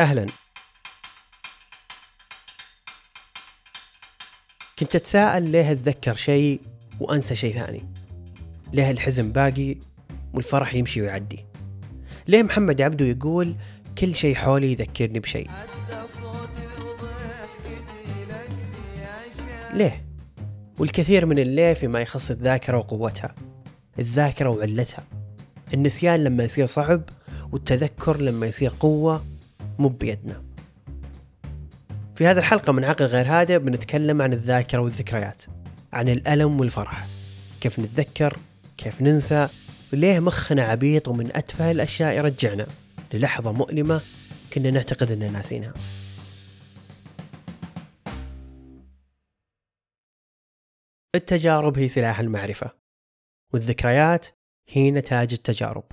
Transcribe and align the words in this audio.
أهلا. 0.00 0.26
كنت 4.78 4.96
أتساءل 4.96 5.50
ليه 5.50 5.72
أتذكر 5.72 6.14
شيء 6.14 6.60
وأنسى 7.00 7.34
شيء 7.34 7.54
ثاني. 7.54 7.84
ليه 8.72 8.90
الحزن 8.90 9.32
باقي 9.32 9.76
والفرح 10.34 10.74
يمشي 10.74 11.02
ويعدي. 11.02 11.46
ليه 12.28 12.42
محمد 12.42 12.82
عبده 12.82 13.04
يقول 13.06 13.54
كل 13.98 14.14
شيء 14.14 14.34
حولي 14.34 14.72
يذكرني 14.72 15.20
بشيء. 15.20 15.50
ليه؟ 19.74 20.06
والكثير 20.78 21.26
من 21.26 21.38
الليه 21.38 21.74
فيما 21.74 22.00
يخص 22.00 22.30
الذاكرة 22.30 22.76
وقوتها 22.76 23.34
الذاكرة 23.98 24.48
وعلتها 24.48 25.04
النسيان 25.74 26.24
لما 26.24 26.44
يصير 26.44 26.66
صعب 26.66 27.02
والتذكر 27.52 28.16
لما 28.20 28.46
يصير 28.46 28.72
قوة 28.80 29.24
مو 29.80 29.88
بيدنا. 29.88 30.44
في 32.14 32.26
هذه 32.26 32.38
الحلقة 32.38 32.72
من 32.72 32.84
عقل 32.84 33.04
غير 33.04 33.26
هادئ 33.26 33.58
بنتكلم 33.58 34.22
عن 34.22 34.32
الذاكرة 34.32 34.78
والذكريات 34.80 35.42
عن 35.92 36.08
الألم 36.08 36.60
والفرح. 36.60 37.06
كيف 37.60 37.78
نتذكر؟ 37.78 38.36
كيف 38.76 39.02
ننسى؟ 39.02 39.48
وليه 39.92 40.20
مخنا 40.20 40.62
عبيط 40.62 41.08
ومن 41.08 41.36
أتفه 41.36 41.70
الأشياء 41.70 42.16
يرجعنا؟ 42.16 42.66
للحظة 43.12 43.52
مؤلمة 43.52 44.00
كنا 44.52 44.70
نعتقد 44.70 45.12
أننا 45.12 45.28
ناسينها. 45.28 45.74
التجارب 51.14 51.78
هي 51.78 51.88
سلاح 51.88 52.20
المعرفة 52.20 52.70
والذكريات 53.52 54.26
هي 54.68 54.90
نتاج 54.90 55.32
التجارب. 55.32 55.84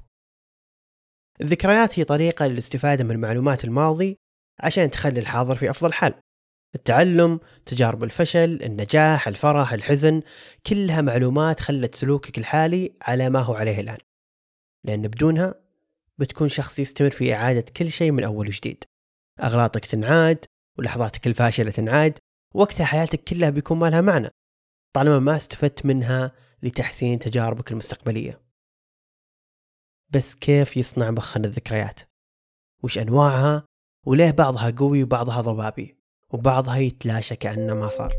الذكريات 1.41 1.99
هي 1.99 2.03
طريقة 2.03 2.47
للاستفادة 2.47 3.03
من 3.03 3.19
معلومات 3.19 3.63
الماضي 3.63 4.17
عشان 4.59 4.91
تخلي 4.91 5.19
الحاضر 5.19 5.55
في 5.55 5.69
أفضل 5.69 5.93
حال 5.93 6.13
التعلم، 6.75 7.39
تجارب 7.65 8.03
الفشل، 8.03 8.63
النجاح، 8.63 9.27
الفرح، 9.27 9.73
الحزن، 9.73 10.21
كلها 10.65 11.01
معلومات 11.01 11.59
خلت 11.59 11.95
سلوكك 11.95 12.37
الحالي 12.37 12.93
على 13.01 13.29
ما 13.29 13.39
هو 13.39 13.53
عليه 13.53 13.79
الآن. 13.79 13.97
لأن 14.85 15.01
بدونها 15.01 15.55
بتكون 16.17 16.49
شخص 16.49 16.79
يستمر 16.79 17.09
في 17.09 17.33
إعادة 17.33 17.65
كل 17.77 17.91
شيء 17.91 18.11
من 18.11 18.23
أول 18.23 18.47
وجديد. 18.47 18.83
أغلاطك 19.43 19.85
تنعاد، 19.85 20.45
ولحظاتك 20.77 21.27
الفاشلة 21.27 21.71
تنعاد، 21.71 22.19
وقتها 22.55 22.85
حياتك 22.85 23.23
كلها 23.23 23.49
بيكون 23.49 23.79
ما 23.79 23.89
لها 23.89 24.01
معنى. 24.01 24.29
طالما 24.95 25.19
ما 25.19 25.35
استفدت 25.35 25.85
منها 25.85 26.31
لتحسين 26.63 27.19
تجاربك 27.19 27.71
المستقبلية. 27.71 28.46
بس 30.09 30.35
كيف 30.35 30.77
يصنع 30.77 31.11
مخنا 31.11 31.47
الذكريات؟ 31.47 31.99
وش 32.83 32.97
أنواعها؟ 32.97 33.65
وليه 34.05 34.31
بعضها 34.31 34.73
قوي 34.77 35.03
وبعضها 35.03 35.41
ضبابي؟ 35.41 35.97
وبعضها 36.33 36.77
يتلاشى 36.77 37.35
كأنه 37.35 37.73
ما 37.73 37.89
صار 37.89 38.13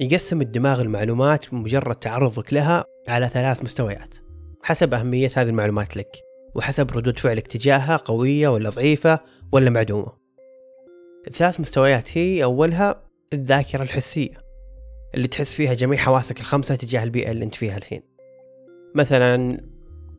يقسم 0.00 0.40
الدماغ 0.40 0.80
المعلومات 0.80 1.50
بمجرد 1.50 1.96
تعرضك 1.96 2.52
لها 2.52 2.84
على 3.08 3.28
ثلاث 3.28 3.62
مستويات 3.62 4.14
حسب 4.62 4.94
أهمية 4.94 5.30
هذه 5.36 5.48
المعلومات 5.48 5.96
لك 5.96 6.16
وحسب 6.54 6.90
ردود 6.90 7.18
فعلك 7.18 7.46
تجاهها 7.46 7.96
قوية 7.96 8.48
ولا 8.48 8.70
ضعيفة 8.70 9.20
ولا 9.52 9.70
معدومة 9.70 10.27
الثلاث 11.26 11.60
مستويات 11.60 12.18
هي 12.18 12.44
أولها 12.44 13.02
الذاكرة 13.32 13.82
الحسية 13.82 14.48
اللي 15.14 15.28
تحس 15.28 15.54
فيها 15.54 15.74
جميع 15.74 15.98
حواسك 15.98 16.40
الخمسة 16.40 16.74
تجاه 16.74 17.04
البيئة 17.04 17.30
اللي 17.30 17.44
أنت 17.44 17.54
فيها 17.54 17.76
الحين. 17.76 18.02
مثلا 18.94 19.60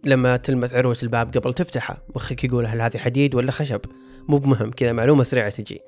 لما 0.05 0.37
تلمس 0.37 0.73
عروة 0.73 0.97
الباب 1.03 1.37
قبل 1.37 1.53
تفتحه 1.53 2.03
مخك 2.15 2.43
يقول 2.43 2.65
هل 2.65 2.81
هذه 2.81 2.97
حديد 2.97 3.35
ولا 3.35 3.51
خشب؟ 3.51 3.81
مو 4.27 4.37
بمهم 4.37 4.71
كذا 4.71 4.91
معلومة 4.91 5.23
سريعة 5.23 5.49
تجي. 5.49 5.81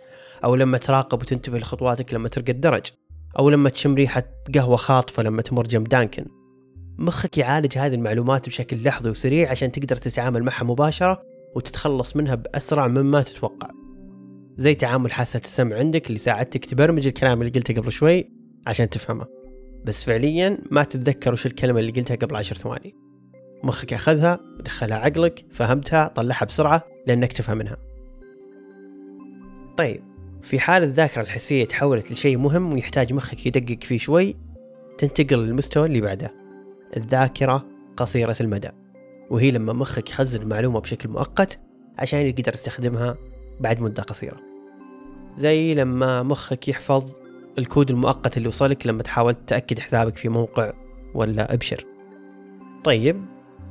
أو 0.43 0.55
لما 0.55 0.77
تراقب 0.77 1.21
وتنتبه 1.21 1.57
لخطواتك 1.57 2.13
لما 2.13 2.29
ترقى 2.29 2.51
الدرج 2.51 2.85
أو 3.39 3.49
لما 3.49 3.69
تشم 3.69 3.95
ريحة 3.95 4.23
قهوة 4.55 4.75
خاطفة 4.75 5.23
لما 5.23 5.41
تمر 5.41 5.63
جنب 5.63 5.89
دانكن. 5.89 6.25
مخك 6.97 7.37
يعالج 7.37 7.77
هذه 7.77 7.95
المعلومات 7.95 8.47
بشكل 8.49 8.83
لحظي 8.83 9.09
وسريع 9.09 9.51
عشان 9.51 9.71
تقدر 9.71 9.95
تتعامل 9.95 10.43
معها 10.43 10.63
مباشرة 10.63 11.21
وتتخلص 11.55 12.15
منها 12.15 12.35
بأسرع 12.35 12.87
مما 12.87 13.21
تتوقع. 13.21 13.80
زي 14.61 14.75
تعامل 14.75 15.11
حاسة 15.11 15.39
السمع 15.43 15.75
عندك 15.75 16.07
اللي 16.07 16.19
ساعدتك 16.19 16.65
تبرمج 16.65 17.07
الكلام 17.07 17.41
اللي 17.41 17.51
قلته 17.51 17.73
قبل 17.73 17.91
شوي 17.91 18.31
عشان 18.67 18.89
تفهمه. 18.89 19.25
بس 19.85 20.03
فعليا 20.03 20.57
ما 20.71 20.83
تتذكر 20.83 21.33
وش 21.33 21.45
الكلمة 21.45 21.79
اللي 21.79 21.91
قلتها 21.91 22.15
قبل 22.15 22.35
عشر 22.35 22.55
ثواني. 22.55 22.95
مخك 23.63 23.93
أخذها 23.93 24.39
ودخلها 24.59 24.97
عقلك 24.97 25.45
فهمتها 25.51 26.07
طلعها 26.07 26.45
بسرعة 26.45 26.83
لأنك 27.07 27.33
تفهم 27.33 27.57
منها. 27.57 27.77
طيب 29.77 30.03
في 30.43 30.59
حال 30.59 30.83
الذاكرة 30.83 31.21
الحسية 31.21 31.65
تحولت 31.65 32.11
لشيء 32.11 32.37
مهم 32.37 32.73
ويحتاج 32.73 33.13
مخك 33.13 33.45
يدقق 33.45 33.83
فيه 33.83 33.97
شوي 33.97 34.35
تنتقل 34.97 35.39
للمستوى 35.39 35.85
اللي 35.85 36.01
بعده. 36.01 36.33
الذاكرة 36.97 37.65
قصيرة 37.97 38.35
المدى 38.41 38.69
وهي 39.29 39.51
لما 39.51 39.73
مخك 39.73 40.09
يخزن 40.09 40.41
المعلومة 40.41 40.79
بشكل 40.79 41.09
مؤقت 41.09 41.59
عشان 41.97 42.19
يقدر 42.19 42.53
يستخدمها 42.53 43.17
بعد 43.59 43.81
مدة 43.81 44.03
قصيرة. 44.03 44.50
زي 45.35 45.75
لما 45.75 46.23
مخك 46.23 46.67
يحفظ 46.67 47.13
الكود 47.57 47.91
المؤقت 47.91 48.37
اللي 48.37 48.47
وصلك 48.47 48.87
لما 48.87 49.03
تحاول 49.03 49.35
تأكد 49.35 49.79
حسابك 49.79 50.15
في 50.15 50.29
موقع 50.29 50.73
ولا 51.13 51.53
أبشر. 51.53 51.85
طيب 52.83 53.25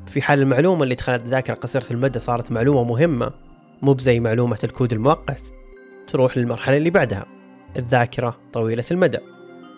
في 0.07 0.23
حال 0.23 0.39
المعلومة 0.39 0.83
اللي 0.83 0.95
دخلت 0.95 1.23
الذاكرة 1.23 1.55
قصيرة 1.55 1.85
المدى 1.91 2.19
صارت 2.19 2.53
معلومة 2.53 2.85
مهمة 2.85 3.33
مو 3.83 3.93
بزي 3.93 4.21
معلومة 4.21 4.59
الكود 4.65 4.93
المؤقت 4.93 5.43
تروح 6.09 6.39
للمرحلة 6.39 6.77
اللي 6.77 6.91
بعدها 6.91 7.27
الذاكرة 7.77 8.37
طويلة 8.53 8.85
المدى. 8.91 9.19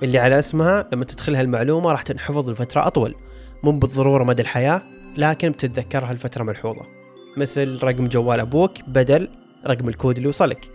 اللي 0.03 0.19
على 0.19 0.39
اسمها 0.39 0.89
لما 0.93 1.05
تدخلها 1.05 1.41
المعلومة 1.41 1.91
راح 1.91 2.03
تنحفظ 2.03 2.51
لفترة 2.51 2.87
أطول 2.87 3.15
مو 3.63 3.73
بالضرورة 3.73 4.25
مدى 4.25 4.43
الحياة 4.43 4.83
لكن 5.17 5.51
بتتذكرها 5.51 6.13
لفترة 6.13 6.45
ملحوظة. 6.45 6.83
مثل 7.37 7.79
رقم 7.83 8.07
جوال 8.07 8.41
أبوك 8.41 8.73
بدل 8.87 9.29
رقم 9.67 9.89
الكود 9.89 10.17
اللي 10.17 10.29
وصلك. 10.29 10.69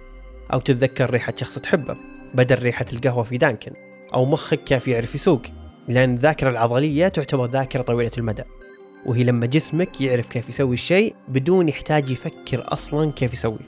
أو 0.53 0.59
تتذكر 0.59 1.09
ريحة 1.09 1.33
شخص 1.35 1.59
تحبه 1.59 1.97
بدل 2.33 2.59
ريحة 2.59 2.85
القهوة 2.93 3.23
في 3.23 3.37
دانكن 3.37 3.71
أو 4.13 4.25
مخك 4.25 4.63
كيف 4.63 4.87
يعرف 4.87 5.15
يسوق 5.15 5.41
لأن 5.87 6.13
الذاكرة 6.13 6.49
العضلية 6.49 7.07
تعتبر 7.07 7.45
ذاكرة 7.45 7.81
طويلة 7.81 8.11
المدى. 8.17 8.43
وهي 9.05 9.23
لما 9.23 9.45
جسمك 9.45 10.01
يعرف 10.01 10.29
كيف 10.29 10.49
يسوي 10.49 10.73
الشيء 10.73 11.15
بدون 11.27 11.69
يحتاج 11.69 12.09
يفكر 12.09 12.73
أصلا 12.73 13.11
كيف 13.11 13.33
يسوي. 13.33 13.59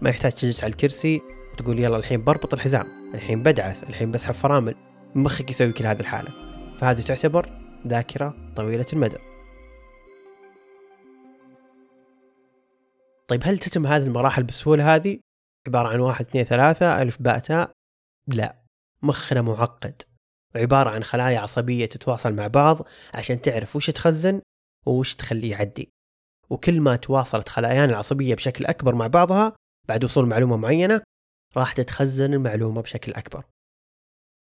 ما 0.00 0.10
يحتاج 0.10 0.32
تجلس 0.32 0.64
على 0.64 0.70
الكرسي 0.70 1.20
وتقول 1.52 1.78
يلا 1.78 1.96
الحين 1.96 2.24
بربط 2.24 2.54
الحزام 2.54 2.86
الحين 3.14 3.42
بدعس 3.42 3.84
الحين 3.84 4.10
بسحب 4.10 4.34
فرامل 4.34 4.74
مخك 5.14 5.50
يسوي 5.50 5.72
كل 5.72 5.86
هذه 5.86 6.00
الحالة. 6.00 6.30
فهذه 6.78 7.00
تعتبر 7.00 7.50
ذاكرة 7.86 8.34
طويلة 8.56 8.86
المدى. 8.92 9.18
طيب 13.28 13.40
هل 13.44 13.58
تتم 13.58 13.86
هذه 13.86 14.06
المراحل 14.06 14.42
بالسهولة 14.42 14.94
هذه؟ 14.94 15.18
عبارة 15.66 15.88
عن 15.88 16.00
واحد 16.00 16.26
اثنين 16.26 16.44
ثلاثة 16.44 17.02
ألف 17.02 17.22
باء 17.22 17.38
تاء 17.38 17.70
لا 18.26 18.62
مخنا 19.02 19.42
معقد. 19.42 20.02
وعبارة 20.54 20.90
عن 20.90 21.04
خلايا 21.04 21.40
عصبية 21.40 21.86
تتواصل 21.86 22.32
مع 22.34 22.46
بعض 22.46 22.86
عشان 23.14 23.42
تعرف 23.42 23.76
وش 23.76 23.90
تخزن 23.90 24.40
ووش 24.86 25.14
تخليه 25.14 25.50
يعدي. 25.50 25.90
وكل 26.50 26.80
ما 26.80 26.96
تواصلت 26.96 27.48
خلايانا 27.48 27.92
العصبية 27.92 28.34
بشكل 28.34 28.66
أكبر 28.66 28.94
مع 28.94 29.06
بعضها 29.06 29.56
بعد 29.88 30.04
وصول 30.04 30.26
معلومة 30.26 30.56
معينة 30.56 31.02
راح 31.56 31.72
تتخزن 31.72 32.34
المعلومة 32.34 32.82
بشكل 32.82 33.12
أكبر. 33.12 33.44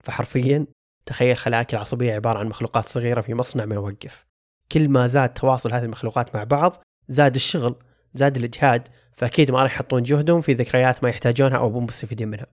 فحرفيا 0.04 0.66
تخيل 1.06 1.37
خلاياك 1.37 1.75
العصبية 1.75 2.15
عبارة 2.15 2.38
عن 2.38 2.47
مخلوقات 2.47 2.84
صغيرة 2.84 3.21
في 3.21 3.34
مصنع 3.34 3.65
ما 3.65 3.74
يوقف. 3.74 4.27
كل 4.72 4.89
ما 4.89 5.07
زاد 5.07 5.34
تواصل 5.34 5.72
هذه 5.72 5.84
المخلوقات 5.84 6.36
مع 6.36 6.45
بعض 6.45 6.83
زاد 7.09 7.34
الشغل 7.34 7.77
زاد 8.15 8.36
الإجهاد 8.36 8.89
فأكيد 9.16 9.51
ما 9.51 9.63
راح 9.63 9.72
يحطون 9.72 10.03
جهدهم 10.03 10.41
في 10.41 10.53
ذكريات 10.53 11.04
ما 11.04 11.10
يحتاجونها 11.10 11.57
أو 11.57 11.71
مو 11.71 11.80
مستفيدين 11.80 12.28
منها. 12.28 12.47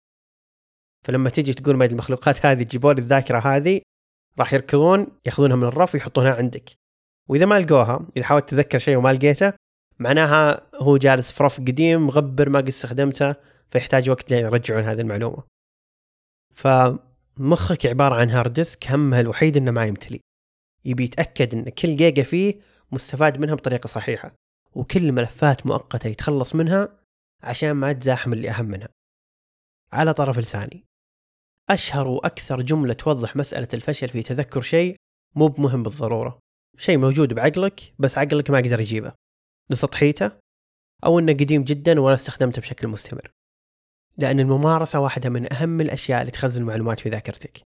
فلما 1.06 1.30
تيجي 1.30 1.54
تقول 1.54 1.76
ما 1.76 1.84
المخلوقات 1.84 2.38
هذه 2.46 2.62
تجيبون 2.62 2.98
الذاكرة 2.98 3.38
هذه 3.38 3.80
راح 4.38 4.52
يركضون 4.52 5.06
ياخذونها 5.26 5.56
من 5.56 5.64
الرف 5.64 5.94
ويحطونها 5.94 6.34
عندك. 6.34 6.70
وإذا 7.28 7.46
ما 7.46 7.60
لقوها 7.60 8.06
إذا 8.16 8.24
حاولت 8.24 8.48
تتذكر 8.48 8.78
شيء 8.78 8.96
وما 8.96 9.12
لقيته 9.12 9.52
معناها 9.98 10.66
هو 10.74 10.96
جالس 10.96 11.32
في 11.32 11.44
رف 11.44 11.60
قديم 11.60 12.06
مغبر 12.06 12.48
ما 12.48 12.58
قد 12.58 12.68
استخدمته 12.68 13.34
فيحتاج 13.70 14.10
وقت 14.10 14.30
لين 14.30 14.44
يرجعون 14.44 14.82
هذه 14.82 15.00
المعلومة. 15.00 15.42
فمخك 16.54 17.86
عبارة 17.86 18.14
عن 18.14 18.30
hard 18.30 18.52
disk 18.52 18.90
همها 18.90 19.20
الوحيد 19.20 19.56
إنه 19.56 19.70
ما 19.70 19.86
يمتلي. 19.86 20.20
يبي 20.84 21.04
يتأكد 21.04 21.54
إن 21.54 21.68
كل 21.68 21.96
جيجا 21.96 22.22
فيه 22.22 22.60
مستفاد 22.92 23.40
منها 23.40 23.54
بطريقة 23.54 23.86
صحيحة. 23.86 24.34
وكل 24.74 25.12
ملفات 25.12 25.66
مؤقتة 25.66 26.08
يتخلص 26.08 26.54
منها 26.54 26.98
عشان 27.42 27.72
ما 27.72 27.92
تزاحم 27.92 28.32
اللي 28.32 28.50
أهم 28.50 28.64
منها. 28.64 28.88
على 29.92 30.14
طرف 30.14 30.38
لساني. 30.38 30.84
أشهر 31.70 32.08
وأكثر 32.08 32.62
جملة 32.62 32.94
توضح 32.94 33.36
مسألة 33.36 33.68
الفشل 33.74 34.08
في 34.08 34.22
تذكر 34.22 34.60
شيء 34.60 34.96
مو 35.34 35.48
بمهم 35.48 35.82
بالضرورة. 35.82 36.38
شيء 36.78 36.98
موجود 36.98 37.32
بعقلك 37.32 37.94
بس 37.98 38.18
عقلك 38.18 38.50
ما 38.50 38.58
قدر 38.58 38.80
يجيبه. 38.80 39.12
لسطحيته 39.70 40.30
أو 41.04 41.18
أنه 41.18 41.32
قديم 41.32 41.64
جدا 41.64 42.00
ولا 42.00 42.14
استخدمته 42.14 42.62
بشكل 42.62 42.88
مستمر. 42.88 43.30
لأن 44.18 44.40
الممارسة 44.40 45.00
واحدة 45.00 45.30
من 45.30 45.52
أهم 45.52 45.80
الأشياء 45.80 46.20
اللي 46.20 46.30
تخزن 46.30 46.62
المعلومات 46.62 47.00
في 47.00 47.08
ذاكرتك. 47.08 47.62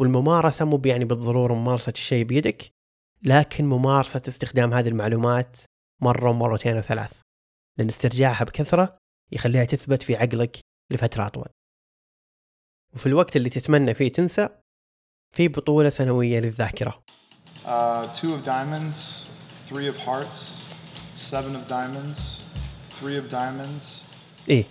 والممارسة 0.00 0.64
مو 0.64 0.82
يعني 0.84 1.04
بالضرورة 1.04 1.54
ممارسة 1.54 1.92
الشيء 1.92 2.24
بيدك 2.24 2.70
لكن 3.22 3.64
ممارسة 3.64 4.22
استخدام 4.28 4.74
هذه 4.74 4.88
المعلومات 4.88 5.56
مرة 6.00 6.30
ومرتين 6.30 6.76
وثلاث 6.76 7.12
لأن 7.78 7.88
استرجاعها 7.88 8.44
بكثرة 8.44 8.98
يخليها 9.32 9.64
تثبت 9.64 10.02
في 10.02 10.16
عقلك 10.16 10.60
لفترة 10.90 11.26
أطول. 11.26 11.48
وفي 12.94 13.06
الوقت 13.06 13.36
اللي 13.36 13.50
تتمنى 13.50 13.94
فيه 13.94 14.12
تنسى 14.12 14.48
في 15.36 15.48
بطولة 15.48 15.88
سنوية 15.88 16.40
للذاكرة. 16.40 17.02
Uh, 17.64 18.06
two 18.20 18.32
of 18.34 18.44
diamonds, 18.44 19.26
three 19.68 19.88
of 19.88 19.96
hearts, 20.06 20.38
seven 21.16 21.54
of 21.54 21.68
diamonds, 21.68 22.20
three 23.00 23.16
of 23.16 23.30
diamonds. 23.30 24.04
إيه. 24.48 24.64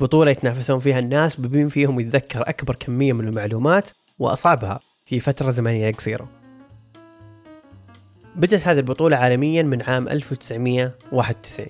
بطولة 0.00 0.30
يتنافسون 0.30 0.78
فيها 0.78 0.98
الناس 0.98 1.36
بمين 1.36 1.68
فيهم 1.68 2.00
يتذكر 2.00 2.48
أكبر 2.48 2.74
كمية 2.74 3.12
من 3.12 3.28
المعلومات 3.28 3.90
وأصعبها 4.18 4.80
في 5.04 5.20
فترة 5.20 5.50
زمنية 5.50 5.92
قصيرة. 5.92 6.39
بدأت 8.36 8.68
هذه 8.68 8.78
البطولة 8.78 9.16
عالميا 9.16 9.62
من 9.62 9.82
عام 9.82 10.08
1991 10.08 11.66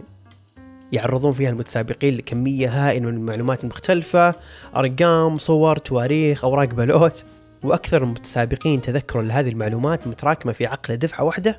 يعرضون 0.92 1.32
فيها 1.32 1.50
المتسابقين 1.50 2.16
لكمية 2.16 2.68
هائلة 2.68 3.06
من 3.06 3.16
المعلومات 3.16 3.64
المختلفة 3.64 4.34
أرقام 4.76 5.38
صور 5.38 5.76
تواريخ 5.76 6.44
أوراق 6.44 6.68
بلوت 6.68 7.24
وأكثر 7.62 8.02
المتسابقين 8.02 8.82
تذكرا 8.82 9.22
لهذه 9.22 9.48
المعلومات 9.48 10.06
متراكمة 10.06 10.52
في 10.52 10.66
عقله 10.66 10.96
دفعة 10.96 11.24
واحدة 11.24 11.58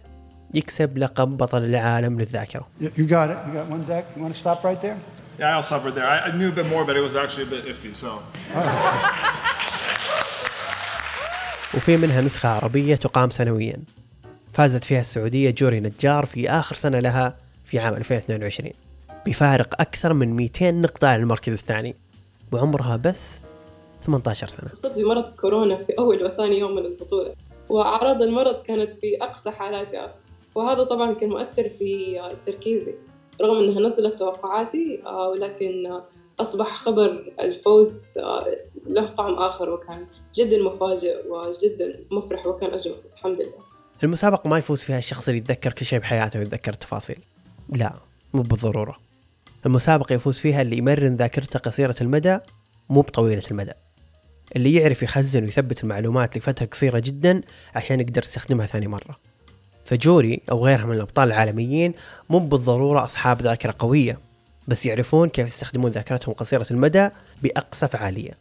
يكسب 0.53 0.98
لقب 0.98 1.38
بطل 1.38 1.63
العالم 1.63 2.19
للذاكرة 2.19 2.68
You 2.81 2.83
you 2.83 2.88
got 2.88 3.30
it. 3.30 3.38
You 3.48 3.53
got 3.53 3.69
one 3.69 3.83
deck. 3.83 4.06
You 4.15 4.21
want 4.24 4.33
to 4.33 4.39
stop 4.39 4.63
right 4.63 4.81
there? 4.81 4.98
Yeah, 5.39 5.56
I'll 5.56 5.63
stop 5.63 5.83
right 5.86 5.95
there. 5.95 6.06
I, 6.06 6.18
I 6.27 6.31
knew 6.38 6.50
a 6.50 6.56
bit 6.59 6.68
more, 6.74 6.83
but 6.86 6.95
it 6.98 7.03
was 7.07 7.15
actually 7.15 7.44
a 7.44 7.51
bit 7.56 7.65
iffy. 7.65 7.95
So 7.95 8.09
وفي 11.74 11.98
منها 11.98 12.21
نسخة 12.21 12.50
عربية 12.50 12.95
تقام 12.95 13.30
سنويا 13.30 13.77
فازت 14.53 14.83
فيها 14.83 15.00
السعودية 15.00 15.51
جوري 15.51 15.80
نجار 15.80 16.25
في 16.25 16.50
آخر 16.50 16.75
سنة 16.75 17.00
لها 17.00 17.38
في 17.65 17.80
عام 17.80 17.94
2022 17.94 18.71
بفارق 19.25 19.81
أكثر 19.81 20.13
من 20.13 20.36
200 20.36 20.71
نقطة 20.71 21.07
عن 21.07 21.19
المركز 21.19 21.53
الثاني. 21.53 21.95
وعمرها 22.51 22.95
بس 22.95 23.39
18 24.06 24.48
سنة. 24.48 24.74
أصبت 24.74 24.92
بمرض 24.98 25.30
كورونا 25.30 25.77
في 25.77 25.94
أول 26.00 26.25
وثاني 26.25 26.59
يوم 26.59 26.75
من 26.75 26.86
البطولة 26.86 27.33
وأعراض 27.69 28.21
المرض 28.21 28.62
كانت 28.62 28.94
في 28.94 29.18
أقصى 29.21 29.51
حالاتها. 29.51 30.15
وهذا 30.56 30.83
طبعا 30.83 31.13
كان 31.13 31.30
مؤثر 31.30 31.69
في 31.80 32.21
تركيزي. 32.45 32.94
رغم 33.42 33.63
أنها 33.63 33.81
نزلت 33.81 34.19
توقعاتي 34.19 35.01
آه، 35.06 35.30
ولكن 35.30 35.86
آه، 35.88 36.03
أصبح 36.39 36.77
خبر 36.77 37.33
الفوز 37.39 38.18
آه، 38.18 38.57
له 38.88 39.06
طعم 39.06 39.33
آخر 39.33 39.69
وكان 39.69 40.07
جدا 40.36 40.57
مفاجئ 40.57 41.27
وجدا 41.30 42.00
مفرح 42.12 42.48
وكان 42.48 42.74
أجمل. 42.74 42.95
الحمد 43.13 43.42
لله. 43.42 43.71
المسابقة 44.03 44.48
ما 44.48 44.57
يفوز 44.57 44.83
فيها 44.83 44.98
الشخص 44.98 45.27
اللي 45.27 45.39
يتذكر 45.39 45.74
كل 45.74 45.86
شيء 45.86 46.00
بحياته 46.00 46.39
ويتذكر 46.39 46.74
التفاصيل. 46.74 47.19
لا 47.69 47.94
مو 48.33 48.42
بالضرورة. 48.42 49.00
المسابقة 49.65 50.13
يفوز 50.13 50.39
فيها 50.39 50.62
اللي 50.62 50.77
يمرن 50.77 51.15
ذاكرته 51.15 51.59
قصيرة 51.59 51.95
المدى 52.01 52.38
مو 52.89 53.01
بطويلة 53.01 53.44
المدى. 53.51 53.71
اللي 54.56 54.74
يعرف 54.74 55.03
يخزن 55.03 55.44
ويثبت 55.44 55.83
المعلومات 55.83 56.38
لفترة 56.38 56.65
قصيرة 56.65 57.00
جدا 57.00 57.42
عشان 57.75 58.00
يقدر 58.00 58.21
يستخدمها 58.24 58.65
ثاني 58.65 58.88
مرة. 58.88 59.18
فجوري 59.86 60.42
أو 60.51 60.65
غيرها 60.65 60.86
من 60.86 60.95
الأبطال 60.95 61.27
العالميين 61.27 61.94
مو 62.30 62.39
بالضرورة 62.39 63.03
أصحاب 63.03 63.42
ذاكرة 63.42 63.75
قوية 63.80 64.19
بس 64.68 64.86
يعرفون 64.86 65.30
كيف 65.30 65.48
يستخدمون 65.48 65.92
ذاكرتهم 65.92 66.33
قصيرة 66.33 66.68
المدى 66.71 67.09
بأقصى 67.44 67.88
فعالية. 67.88 68.31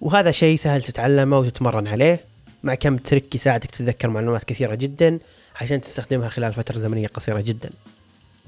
وهذا 0.00 0.30
شيء 0.30 0.56
سهل 0.56 0.82
تتعلمه 0.82 1.38
وتتمرن 1.38 1.88
عليه. 1.88 2.33
مع 2.64 2.74
كم 2.74 2.96
ترك 2.96 3.34
يساعدك 3.34 3.70
تتذكر 3.70 4.08
معلومات 4.08 4.44
كثيرة 4.44 4.74
جدا 4.74 5.18
عشان 5.60 5.80
تستخدمها 5.80 6.28
خلال 6.28 6.52
فترة 6.52 6.76
زمنية 6.76 7.06
قصيرة 7.06 7.40
جدا. 7.40 7.70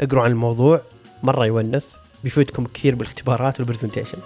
اقروا 0.00 0.22
عن 0.22 0.30
الموضوع 0.30 0.82
مرة 1.22 1.46
يونس 1.46 1.98
بيفيدكم 2.24 2.66
كثير 2.66 2.94
بالاختبارات 2.94 3.60
والبرزنتيشن 3.60 4.18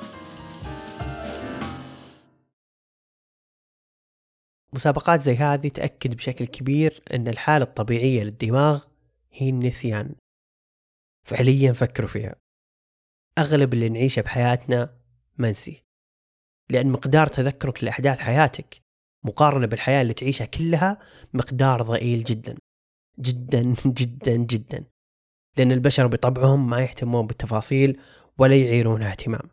مسابقات 4.72 5.20
زي 5.20 5.36
هذه 5.36 5.68
تأكد 5.68 6.14
بشكل 6.14 6.46
كبير 6.46 7.02
أن 7.14 7.28
الحالة 7.28 7.64
الطبيعية 7.64 8.22
للدماغ 8.22 8.84
هي 9.32 9.48
النسيان. 9.48 10.14
فعليا 11.26 11.72
فكروا 11.72 12.08
فيها. 12.08 12.36
أغلب 13.38 13.74
اللي 13.74 13.88
نعيشه 13.88 14.22
بحياتنا 14.22 14.94
منسي. 15.38 15.82
لأن 16.70 16.86
مقدار 16.90 17.26
تذكرك 17.26 17.84
لأحداث 17.84 18.18
حياتك 18.18 18.80
مقارنة 19.24 19.66
بالحياة 19.66 20.02
اللي 20.02 20.14
تعيشها 20.14 20.44
كلها 20.44 20.98
مقدار 21.34 21.82
ضئيل 21.82 22.24
جدا. 22.24 22.56
جدا 23.18 23.74
جدا 24.00 24.36
جدا. 24.36 24.84
لأن 25.56 25.72
البشر 25.72 26.06
بطبعهم 26.06 26.70
ما 26.70 26.80
يهتمون 26.82 27.26
بالتفاصيل 27.26 28.00
ولا 28.38 28.56
يعيرونها 28.56 29.10
اهتمام. 29.10 29.50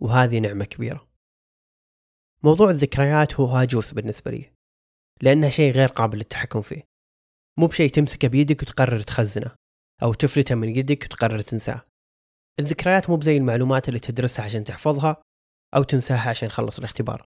وهذه 0.00 0.38
نعمة 0.38 0.64
كبيرة. 0.64 1.08
موضوع 2.42 2.70
الذكريات 2.70 3.34
هو 3.34 3.46
هاجوس 3.46 3.92
بالنسبة 3.92 4.30
لي. 4.30 4.50
لأنها 5.22 5.48
شيء 5.48 5.72
غير 5.72 5.88
قابل 5.88 6.18
للتحكم 6.18 6.62
فيه. 6.62 6.82
مو 7.58 7.66
بشيء 7.66 7.90
تمسكه 7.90 8.28
بيدك 8.28 8.62
وتقرر 8.62 9.00
تخزنه 9.00 9.54
أو 10.02 10.12
تفلته 10.12 10.54
من 10.54 10.76
يدك 10.76 11.02
وتقرر 11.04 11.40
تنساه. 11.40 11.86
الذكريات 12.58 13.10
مو 13.10 13.16
بزي 13.16 13.36
المعلومات 13.36 13.88
اللي 13.88 14.00
تدرسها 14.00 14.44
عشان 14.44 14.64
تحفظها 14.64 15.22
أو 15.76 15.82
تنساها 15.82 16.30
عشان 16.30 16.48
تخلص 16.48 16.78
الاختبار. 16.78 17.24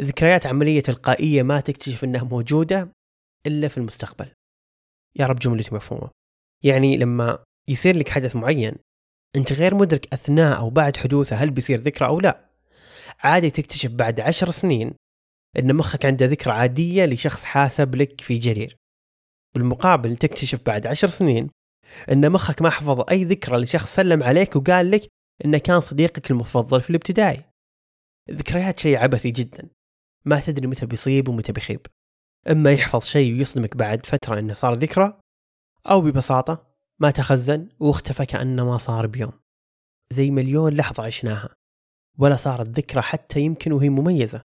الذكريات 0.00 0.46
عملية 0.46 0.80
تلقائية 0.80 1.42
ما 1.42 1.60
تكتشف 1.60 2.04
أنها 2.04 2.24
موجودة 2.24 2.88
إلا 3.46 3.68
في 3.68 3.78
المستقبل. 3.78 4.28
يا 5.18 5.26
رب 5.26 5.38
جملتي 5.38 5.74
مفهومة. 5.74 6.10
يعني 6.64 6.96
لما 6.96 7.44
يصير 7.68 7.96
لك 7.96 8.08
حدث 8.08 8.36
معين 8.36 8.74
أنت 9.36 9.52
غير 9.52 9.74
مدرك 9.74 10.14
أثناء 10.14 10.58
أو 10.58 10.70
بعد 10.70 10.96
حدوثه 10.96 11.36
هل 11.36 11.50
بيصير 11.50 11.80
ذكرى 11.80 12.08
أو 12.08 12.20
لا. 12.20 12.50
عادي 13.18 13.50
تكتشف 13.50 13.90
بعد 13.90 14.20
عشر 14.20 14.50
سنين 14.50 14.94
أن 15.58 15.74
مخك 15.74 16.06
عنده 16.06 16.26
ذكرى 16.26 16.52
عادية 16.52 17.04
لشخص 17.04 17.44
حاسب 17.44 17.94
لك 17.94 18.20
في 18.20 18.38
جرير. 18.38 18.76
بالمقابل 19.54 20.16
تكتشف 20.16 20.60
بعد 20.66 20.86
عشر 20.86 21.08
سنين 21.08 21.50
أن 22.12 22.32
مخك 22.32 22.62
ما 22.62 22.70
حفظ 22.70 23.04
أي 23.10 23.24
ذكرى 23.24 23.56
لشخص 23.58 23.94
سلم 23.94 24.22
عليك 24.22 24.56
وقال 24.56 24.90
لك 24.90 25.08
أنه 25.44 25.58
كان 25.58 25.80
صديقك 25.80 26.30
المفضل 26.30 26.80
في 26.80 26.90
الابتدائي. 26.90 27.44
الذكريات 28.28 28.78
شيء 28.78 28.96
عبثي 28.96 29.30
جدا. 29.30 29.68
ما 30.24 30.40
تدري 30.40 30.66
متى 30.66 30.86
بيصيب 30.86 31.28
ومتى 31.28 31.52
بيخيب. 31.52 31.86
إما 32.50 32.72
يحفظ 32.72 33.04
شيء 33.04 33.32
ويصدمك 33.32 33.76
بعد 33.76 34.06
فترة 34.06 34.38
إنه 34.38 34.54
صار 34.54 34.74
ذكرى 34.74 35.20
أو 35.86 36.00
ببساطة 36.00 36.74
ما 36.98 37.10
تخزن 37.10 37.68
واختفى 37.80 38.26
كأنه 38.26 38.64
ما 38.64 38.78
صار 38.78 39.06
بيوم. 39.06 39.32
زي 40.12 40.30
مليون 40.30 40.74
لحظة 40.74 41.02
عشناها 41.02 41.54
ولا 42.18 42.36
صارت 42.36 42.68
ذكرى 42.68 43.02
حتى 43.02 43.40
يمكن 43.40 43.72
وهي 43.72 43.88
مميزة 43.88 44.42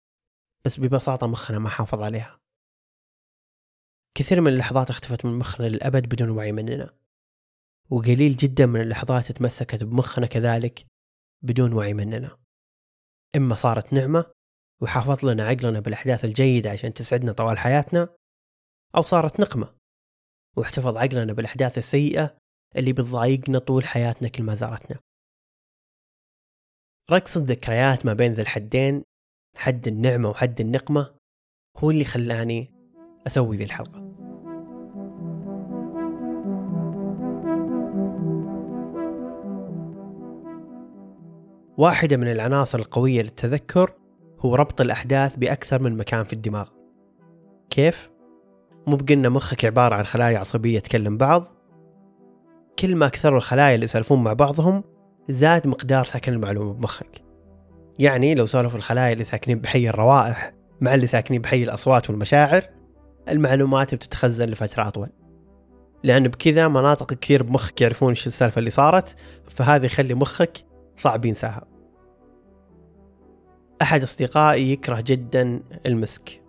بس 0.65 0.81
ببساطة 0.81 1.27
مخنا 1.27 1.59
ما 1.59 1.69
حافظ 1.69 2.03
عليها. 2.03 2.39
كثير 4.15 4.41
من 4.41 4.53
اللحظات 4.53 4.91
اختفت 4.91 5.25
من 5.25 5.39
مخنا 5.39 5.67
للأبد 5.67 6.09
بدون 6.09 6.31
وعي 6.31 6.53
مننا 6.53 6.91
وقليل 7.91 8.37
جدا 8.37 8.67
من 8.67 8.81
اللحظات 8.81 9.33
تمسكت 9.33 9.85
بمخنا 9.85 10.27
كذلك 10.27 10.87
بدون 11.43 11.73
وعي 11.73 11.95
مننا. 11.95 12.39
إما 13.37 13.55
صارت 13.55 13.93
نعمة 13.93 14.33
وحافظ 14.83 15.25
لنا 15.25 15.45
عقلنا 15.45 15.81
بالأحداث 15.81 16.25
الجيدة 16.25 16.71
عشان 16.71 16.95
تسعدنا 16.95 17.33
طوال 17.33 17.59
حياتنا 17.59 18.09
أو 18.97 19.03
صارت 19.03 19.41
نقمة. 19.41 19.75
واحتفظ 20.57 20.97
عقلنا 20.97 21.33
بالأحداث 21.33 21.79
السيئة 21.79 22.37
اللي 22.77 22.93
بتضايقنا 22.93 23.59
طول 23.59 23.85
حياتنا 23.85 24.29
كل 24.29 24.43
ما 24.43 24.55
زارتنا. 24.55 24.99
رقص 27.11 27.37
الذكريات 27.37 28.07
ما 28.07 28.13
بين 28.15 28.33
ذا 28.33 28.43
الحدين 28.43 29.03
حد 29.57 29.89
النعمة 29.89 30.29
وحد 30.29 30.61
النقمة 30.61 31.15
هو 31.77 31.91
اللي 31.91 32.05
خلاني 32.05 32.71
أسوي 33.27 33.57
ذي 33.57 33.65
الحلقة. 33.65 34.03
واحدة 41.79 42.17
من 42.17 42.33
العناصر 42.33 42.79
القوية 42.79 43.23
للتذكر 43.23 44.02
هو 44.45 44.55
ربط 44.55 44.81
الأحداث 44.81 45.37
بأكثر 45.37 45.83
من 45.83 45.97
مكان 45.97 46.25
في 46.25 46.33
الدماغ. 46.33 46.69
كيف؟ 47.71 48.11
مو 48.87 48.97
بقلنا 48.97 49.29
مخك 49.29 49.65
عبارة 49.65 49.95
عن 49.95 50.05
خلايا 50.05 50.39
عصبية 50.39 50.79
تكلم 50.79 51.17
بعض. 51.17 51.49
كل 52.79 52.97
ما 52.97 53.09
كثروا 53.09 53.37
الخلايا 53.37 53.75
اللي 53.75 53.85
يسولفون 53.85 54.25
مع 54.25 54.33
بعضهم 54.33 54.85
زاد 55.29 55.67
مقدار 55.67 56.05
سكن 56.05 56.33
المعلومة 56.33 56.73
بمخك. 56.73 57.25
يعني 57.99 58.35
لو 58.35 58.47
سولفوا 58.47 58.79
الخلايا 58.79 59.13
اللي 59.13 59.25
ساكنين 59.25 59.59
بحي 59.59 59.89
الروائح 59.89 60.53
مع 60.81 60.95
اللي 60.95 61.07
ساكنين 61.07 61.41
بحي 61.41 61.63
الأصوات 61.63 62.11
والمشاعر 62.11 62.63
المعلومات 63.29 63.95
بتتخزن 63.95 64.47
لفترة 64.47 64.89
أطول. 64.89 65.09
لأن 66.05 66.29
بكذا 66.29 66.69
مناطق 66.69 67.15
كثير 67.15 67.43
بمخك 67.43 67.81
يعرفون 67.81 68.09
إيش 68.09 68.27
السالفة 68.27 68.59
اللي 68.59 68.71
صارت 68.71 69.17
فهذا 69.49 69.87
يخلي 69.87 70.15
مخك 70.15 70.65
صعب 70.97 71.25
ينساها. 71.25 71.72
أحد 73.83 74.03
أصدقائي 74.03 74.73
يكره 74.73 75.01
جدا 75.07 75.61
المسك. 75.87 76.43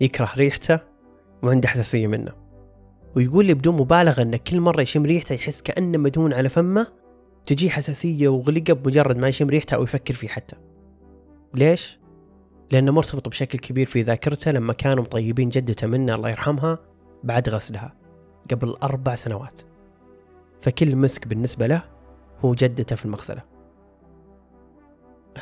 يكره 0.00 0.30
ريحته 0.36 0.80
وعنده 1.42 1.68
حساسية 1.68 2.06
منه. 2.06 2.32
ويقول 3.16 3.44
لي 3.44 3.54
بدون 3.54 3.76
مبالغة 3.76 4.22
أن 4.22 4.36
كل 4.36 4.60
مرة 4.60 4.82
يشم 4.82 5.04
ريحته 5.04 5.32
يحس 5.32 5.62
كأنه 5.62 5.98
مدهون 5.98 6.32
على 6.32 6.48
فمه 6.48 6.86
تجي 7.46 7.70
حساسية 7.70 8.28
وغلقة 8.28 8.72
بمجرد 8.72 9.16
ما 9.16 9.28
يشم 9.28 9.48
ريحته 9.48 9.74
أو 9.74 9.82
يفكر 9.82 10.14
فيه 10.14 10.28
حتى. 10.28 10.56
ليش؟ 11.54 11.98
لأنه 12.70 12.92
مرتبط 12.92 13.28
بشكل 13.28 13.58
كبير 13.58 13.86
في 13.86 14.02
ذاكرته 14.02 14.50
لما 14.50 14.72
كانوا 14.72 15.04
مطيبين 15.04 15.48
جدته 15.48 15.86
منه 15.86 16.14
الله 16.14 16.30
يرحمها 16.30 16.78
بعد 17.24 17.48
غسلها 17.48 17.94
قبل 18.50 18.74
أربع 18.82 19.14
سنوات. 19.14 19.60
فكل 20.60 20.96
مسك 20.96 21.28
بالنسبة 21.28 21.66
له 21.66 21.82
هو 22.40 22.54
جدته 22.54 22.96
في 22.96 23.04
المغسلة. 23.04 23.53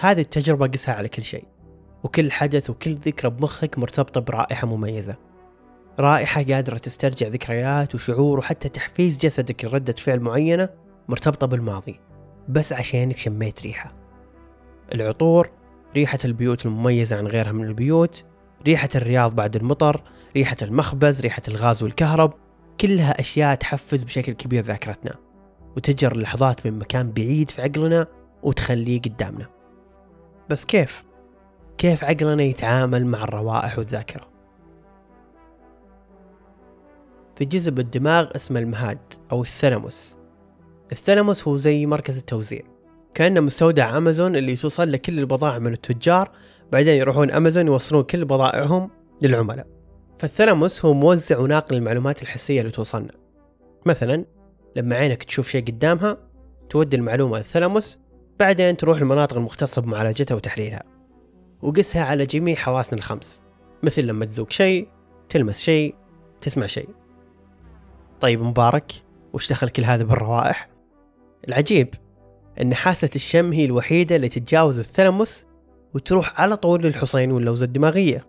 هذه 0.01 0.21
التجربة 0.21 0.67
قسها 0.67 0.95
على 0.95 1.09
كل 1.09 1.23
شيء 1.23 1.45
وكل 2.03 2.33
حدث 2.33 2.71
وكل 2.71 2.95
ذكرى 2.95 3.31
بمخك 3.31 3.79
مرتبطة 3.79 4.21
برائحة 4.21 4.67
مميزة. 4.67 5.17
رائحة 5.99 6.43
قادرة 6.43 6.79
تسترجع 6.79 7.27
ذكريات 7.29 7.95
وشعور 7.95 8.39
وحتى 8.39 8.69
تحفيز 8.69 9.19
جسدك 9.19 9.65
لردة 9.65 9.93
فعل 9.93 10.21
معينة 10.21 10.69
مرتبطة 11.09 11.47
بالماضي 11.47 12.01
بس 12.49 12.73
عشانك 12.73 13.17
شميت 13.17 13.63
ريحة. 13.63 13.95
العطور 14.95 15.51
ريحة 15.95 16.19
البيوت 16.25 16.67
المميزة 16.67 17.17
عن 17.17 17.27
غيرها 17.27 17.53
من 17.53 17.65
البيوت 17.65 18.25
ريحة 18.67 18.89
الرياض 18.95 19.35
بعد 19.35 19.57
المطر 19.57 20.03
ريحة 20.37 20.57
المخبز 20.63 21.21
ريحة 21.21 21.43
الغاز 21.49 21.83
والكهرب 21.83 22.33
كلها 22.81 23.21
أشياء 23.21 23.55
تحفز 23.55 24.05
بشكل 24.05 24.33
كبير 24.33 24.65
ذاكرتنا 24.65 25.15
وتجر 25.77 26.13
اللحظات 26.13 26.67
من 26.67 26.79
مكان 26.79 27.13
بعيد 27.13 27.51
في 27.51 27.63
عقلنا 27.63 28.07
وتخليه 28.43 29.01
قدامنا. 29.01 29.47
بس 30.51 30.65
كيف؟ 30.65 31.05
كيف 31.79 32.05
عقلنا 32.05 32.43
يتعامل 32.43 33.07
مع 33.07 33.25
الروائح 33.25 33.79
والذاكرة؟ 33.79 34.33
في 37.37 37.45
جزء 37.45 37.71
بالدماغ 37.71 38.29
اسمه 38.37 38.61
المهاد 38.61 38.99
أو 39.33 39.43
الثلموس 39.43 40.17
الثلموس 40.93 41.49
هو 41.49 41.57
زي 41.57 41.87
مركز 41.87 42.17
التوزيع 42.17 42.61
كأنه 43.15 43.41
مستودع 43.41 43.97
أمازون 43.97 44.37
اللي 44.37 44.57
توصل 44.57 44.93
لكل 44.93 45.19
البضائع 45.19 45.59
من 45.59 45.73
التجار 45.73 46.31
بعدين 46.73 46.95
يروحون 46.95 47.31
أمازون 47.31 47.67
يوصلون 47.67 48.03
كل 48.03 48.25
بضائعهم 48.25 48.91
للعملاء 49.23 49.67
فالثلموس 50.19 50.85
هو 50.85 50.95
موزع 50.95 51.39
وناقل 51.39 51.77
المعلومات 51.77 52.23
الحسية 52.23 52.61
اللي 52.61 52.73
توصلنا 52.73 53.13
مثلا 53.87 54.25
لما 54.77 54.97
عينك 54.97 55.23
تشوف 55.23 55.49
شيء 55.49 55.65
قدامها 55.65 56.19
تودي 56.71 56.97
المعلومة 56.97 57.39
للثلموس 57.39 57.99
بعدين 58.43 58.77
تروح 58.77 58.99
المناطق 58.99 59.37
المختصة 59.37 59.83
بمعالجتها 59.83 60.35
وتحليلها 60.35 60.83
وقسها 61.63 62.05
على 62.05 62.27
جميع 62.27 62.55
حواسنا 62.55 62.99
الخمس 62.99 63.43
مثل 63.83 64.03
لما 64.03 64.25
تذوق 64.25 64.51
شيء 64.51 64.89
تلمس 65.29 65.61
شيء 65.61 65.95
تسمع 66.41 66.67
شيء. 66.67 66.89
طيب 68.21 68.43
مبارك 68.43 68.93
وش 69.33 69.51
دخل 69.51 69.69
كل 69.69 69.85
هذا 69.85 70.05
بالروائح؟ 70.05 70.69
العجيب 71.49 71.95
إن 72.61 72.75
حاسة 72.75 73.11
الشم 73.17 73.53
هي 73.53 73.65
الوحيدة 73.65 74.17
اللي 74.17 74.29
تتجاوز 74.29 74.79
الثلموس 74.79 75.45
وتروح 75.95 76.41
على 76.41 76.57
طول 76.57 76.83
للحصين 76.83 77.33
واللوزة 77.33 77.67
الدماغية. 77.67 78.27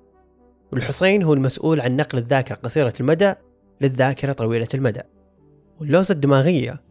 والحصين 0.72 1.24
هو 1.24 1.34
المسؤول 1.34 1.82
عن 1.82 1.96
نقل 1.96 2.18
الذاكرة 2.18 2.56
قصيرة 2.56 2.94
المدى 3.00 3.34
للذاكرة 3.82 4.34
طويلة 4.34 4.68
المدى. 4.74 5.02
واللوزة 5.80 6.14
الدماغية 6.14 6.82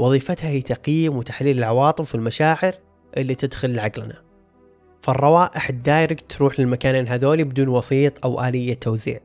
وظيفتها 0.00 0.48
هي 0.48 0.62
تقييم 0.62 1.16
وتحليل 1.16 1.58
العواطف 1.58 2.14
والمشاعر 2.14 2.74
اللي 3.16 3.34
تدخل 3.34 3.74
لعقلنا 3.74 4.22
فالروائح 5.02 5.68
الدايركت 5.68 6.32
تروح 6.32 6.60
للمكانين 6.60 7.08
هذولي 7.08 7.44
بدون 7.44 7.68
وسيط 7.68 8.24
أو 8.24 8.44
آلية 8.44 8.74
توزيع. 8.74 9.20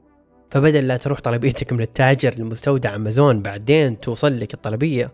فبدل 0.52 0.88
لا 0.88 0.98
تروح 0.98 1.20
طلبيتك 1.20 1.74
من 1.74 1.82
التاجر 1.82 2.36
لمستودع 2.38 2.96
أمازون 2.96 3.42
بعدين 3.42 4.00
توصل 4.00 4.40
لك 4.40 4.54
الطلبية 4.54 5.12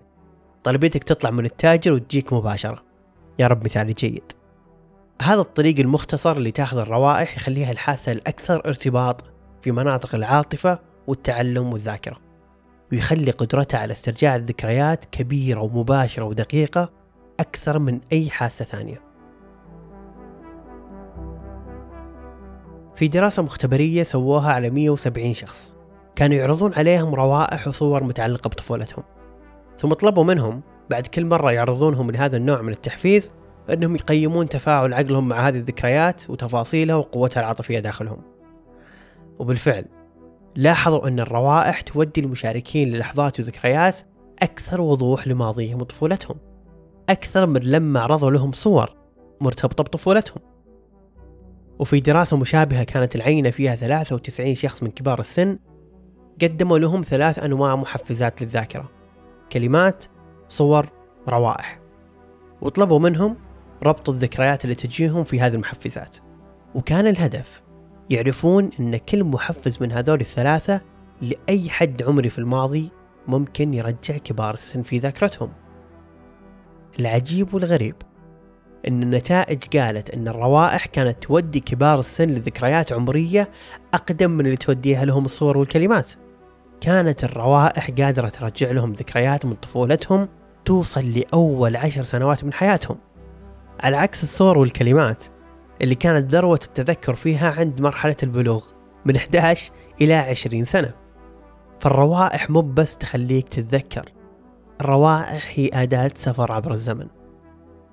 طلبيتك 0.64 1.04
تطلع 1.04 1.30
من 1.30 1.46
التاجر 1.46 1.94
وتجيك 1.94 2.34
مباشرة. 2.34 2.84
يا 3.40 3.48
رب 3.48 3.66
مثالي 3.66 3.94
جيد. 3.94 4.24
هذا 5.22 5.42
الطريق 5.42 5.80
المختصر 5.80 6.38
اللي 6.38 6.52
تاخذ 6.52 6.78
الروائح 6.78 7.38
يخليها 7.38 7.72
الحاسة 7.72 8.12
الأكثر 8.12 8.62
ارتباط 8.66 9.26
في 9.62 9.72
مناطق 9.72 10.16
العاطفة 10.16 10.80
والتعلم 11.08 11.74
والذاكرة. 11.74 12.31
ويخلي 12.92 13.32
قدرتها 13.32 13.80
على 13.80 13.92
استرجاع 13.92 14.36
الذكريات 14.36 15.06
كبيرة 15.06 15.60
ومباشرة 15.60 16.24
ودقيقة 16.24 16.90
أكثر 17.40 17.80
من 17.80 18.00
أي 18.12 18.30
حاسة 18.30 18.66
ثانية. 18.66 19.02
في 22.96 23.08
دراسة 23.08 23.44
مختبرية 23.44 24.04
سووها 24.04 24.54
على 24.54 24.70
170 24.70 25.34
شخص. 25.34 25.76
كانوا 26.16 26.38
يعرضون 26.38 26.74
عليهم 26.74 27.16
روائح 27.16 27.68
وصور 27.68 28.04
متعلقة 28.04 28.48
بطفولتهم. 28.48 29.04
ثم 29.80 29.94
طلبوا 29.94 30.24
منهم 30.24 30.62
بعد 30.90 31.08
كل 31.08 31.26
مرة 31.26 31.52
يعرضونهم 31.52 32.08
من 32.08 32.16
هذا 32.16 32.38
النوع 32.38 32.62
من 32.62 32.74
التحفيز 32.74 33.32
أنهم 33.70 33.96
يقيمون 33.96 34.50
تفاعل 34.50 34.94
عقلهم 34.94 35.28
مع 35.28 35.48
هذه 35.48 35.58
الذكريات 35.58 36.30
وتفاصيلها 36.30 36.96
وقوتها 36.96 37.42
العاطفية 37.42 37.80
داخلهم. 37.80 38.22
وبالفعل 39.40 39.86
لاحظوا 40.56 41.08
أن 41.08 41.20
الروائح 41.20 41.82
تودي 41.82 42.22
المشاركين 42.22 42.90
للحظات 42.90 43.40
وذكريات 43.40 44.00
أكثر 44.42 44.82
وضوح 44.82 45.28
لماضيهم 45.28 45.82
وطفولتهم 45.82 46.38
أكثر 47.10 47.46
من 47.46 47.62
لما 47.62 48.00
عرضوا 48.00 48.32
لهم 48.32 48.52
صور 48.52 48.96
مرتبطة 49.42 49.84
بطفولتهم. 49.84 50.42
وفي 51.80 52.00
دراسة 52.00 52.38
مشابهة 52.38 52.84
كانت 52.84 53.16
العينة 53.16 53.50
فيها 53.50 53.76
93 53.76 54.56
شخص 54.56 54.84
من 54.84 54.92
كبار 54.92 55.20
السن 55.20 55.60
قدموا 56.42 56.80
لهم 56.80 57.02
ثلاث 57.02 57.40
أنواع 57.40 57.76
محفزات 57.76 58.42
للذاكرة 58.42 58.90
كلمات 59.52 60.06
صور 60.50 60.90
روائح. 61.30 61.80
وطلبوا 62.62 63.00
منهم 63.00 63.38
ربط 63.84 64.10
الذكريات 64.10 64.64
اللي 64.64 64.76
تجيهم 64.76 65.24
في 65.24 65.42
هذه 65.42 65.54
المحفزات. 65.54 66.18
وكان 66.76 67.08
الهدف 67.08 67.62
يعرفون 68.10 68.70
أن 68.80 68.98
كل 68.98 69.24
محفز 69.24 69.78
من 69.82 69.92
هذول 69.92 70.22
الثلاثة 70.22 70.82
لأي 71.22 71.70
حد 71.70 72.04
عمري 72.04 72.30
في 72.30 72.40
الماضي 72.40 72.92
ممكن 73.28 73.74
يرجع 73.74 74.18
كبار 74.18 74.54
السن 74.54 74.82
في 74.82 74.98
ذاكرتهم. 74.98 75.52
العجيب 77.00 77.54
والغريب 77.54 77.96
أن 78.88 79.04
النتائج 79.04 79.78
قالت 79.78 80.10
أن 80.10 80.28
الروائح 80.28 80.86
كانت 80.86 81.24
تودي 81.24 81.60
كبار 81.60 82.00
السن 82.00 82.30
لذكريات 82.30 82.94
عمرية 82.94 83.50
أقدم 83.94 84.32
من 84.32 84.46
اللي 84.46 84.58
توديها 84.58 85.06
لهم 85.06 85.26
الصور 85.26 85.58
والكلمات. 85.58 86.12
كانت 86.82 87.24
الروائح 87.24 87.92
قادرة 87.92 88.30
ترجع 88.30 88.72
لهم 88.72 88.94
ذكريات 88.94 89.46
من 89.46 89.54
طفولتهم 89.54 90.28
توصل 90.66 91.12
لأول 91.12 91.76
عشر 91.76 92.04
سنوات 92.04 92.44
من 92.44 92.54
حياتهم. 92.54 92.98
على 93.80 93.98
عكس 93.98 94.24
الصور 94.24 94.58
والكلمات 94.58 95.24
اللي 95.82 95.96
كانت 95.96 96.36
ذروة 96.36 96.60
التذكر 96.66 97.16
فيها 97.16 97.52
عند 97.52 97.82
مرحلة 97.82 98.16
البلوغ 98.24 98.66
من 99.06 99.16
11 99.16 99.72
إلى 100.02 100.14
20 100.14 100.66
سنة. 100.66 100.94
فالروائح 101.80 102.50
مو 102.50 102.62
بس 102.62 102.98
تخليك 102.98 103.50
تتذكر 103.50 104.06
الروائح 104.82 105.52
هي 105.54 105.70
أداة 105.74 106.12
سفر 106.16 106.52
عبر 106.52 106.74
الزمن. 106.74 107.08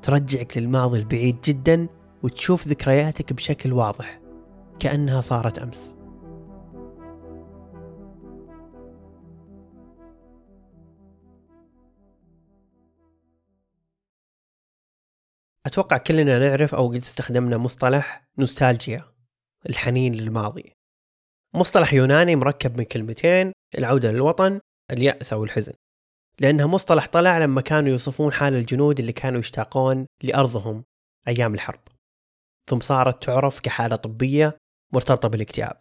ترجعك 0.02 0.58
للماضي 0.58 0.98
البعيد 0.98 1.36
جدا 1.44 1.88
وتشوف 2.22 2.68
ذكرياتك 2.68 3.32
بشكل 3.32 3.72
واضح 3.72 4.20
كأنها 4.78 5.20
صارت 5.20 5.58
أمس. 5.58 5.97
أتوقع 15.68 15.96
كلنا 15.96 16.38
نعرف 16.38 16.74
أو 16.74 16.88
قد 16.88 16.96
استخدمنا 16.96 17.56
مصطلح 17.56 18.24
نوستالجيا 18.38 19.04
الحنين 19.68 20.14
للماضي. 20.14 20.72
مصطلح 21.54 21.94
يوناني 21.94 22.36
مركب 22.36 22.78
من 22.78 22.84
كلمتين 22.84 23.52
العودة 23.78 24.12
للوطن 24.12 24.60
اليأس 24.90 25.32
أو 25.32 25.44
الحزن. 25.44 25.72
لأنها 26.40 26.66
مصطلح 26.66 27.06
طلع 27.06 27.38
لما 27.38 27.60
كانوا 27.60 27.88
يوصفون 27.88 28.32
حال 28.32 28.54
الجنود 28.54 29.00
اللي 29.00 29.12
كانوا 29.12 29.40
يشتاقون 29.40 30.06
لأرضهم 30.22 30.84
أيام 31.28 31.54
الحرب. 31.54 31.80
ثم 32.70 32.80
صارت 32.80 33.24
تعرف 33.24 33.60
كحالة 33.60 33.96
طبية 33.96 34.56
مرتبطة 34.92 35.28
بالاكتئاب. 35.28 35.76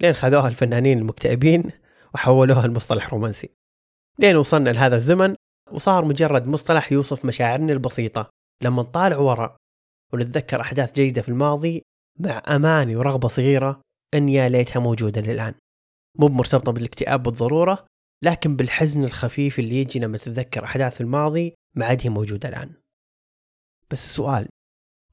لين 0.00 0.14
خذوها 0.14 0.48
الفنانين 0.48 0.98
المكتئبين 0.98 1.70
وحولوها 2.14 2.66
لمصطلح 2.66 3.12
رومانسي. 3.12 3.50
لين 4.18 4.36
وصلنا 4.36 4.70
لهذا 4.70 4.96
الزمن 4.96 5.34
وصار 5.72 6.04
مجرد 6.04 6.46
مصطلح 6.46 6.92
يوصف 6.92 7.24
مشاعرنا 7.24 7.72
البسيطة. 7.72 8.30
لما 8.62 8.82
نطالع 8.82 9.18
وراء 9.18 9.56
ونتذكر 10.12 10.60
أحداث 10.60 10.94
جيدة 10.94 11.22
في 11.22 11.28
الماضي 11.28 11.82
مع 12.20 12.42
أماني 12.48 12.96
ورغبة 12.96 13.28
صغيرة 13.28 13.80
أن 14.14 14.28
يا 14.28 14.48
ليتها 14.48 14.80
موجودة 14.80 15.20
للآن. 15.20 15.54
مو 16.18 16.28
مرتبطة 16.28 16.72
بالاكتئاب 16.72 17.22
بالضرورة 17.22 17.86
لكن 18.24 18.56
بالحزن 18.56 19.04
الخفيف 19.04 19.58
اللي 19.58 19.76
يجي 19.76 19.98
لما 19.98 20.18
تتذكر 20.18 20.64
أحداث 20.64 21.00
الماضي 21.00 21.54
ما 21.76 21.86
عاد 21.86 22.02
هي 22.02 22.10
موجودة 22.10 22.48
الآن. 22.48 22.72
بس 23.90 24.04
السؤال 24.04 24.48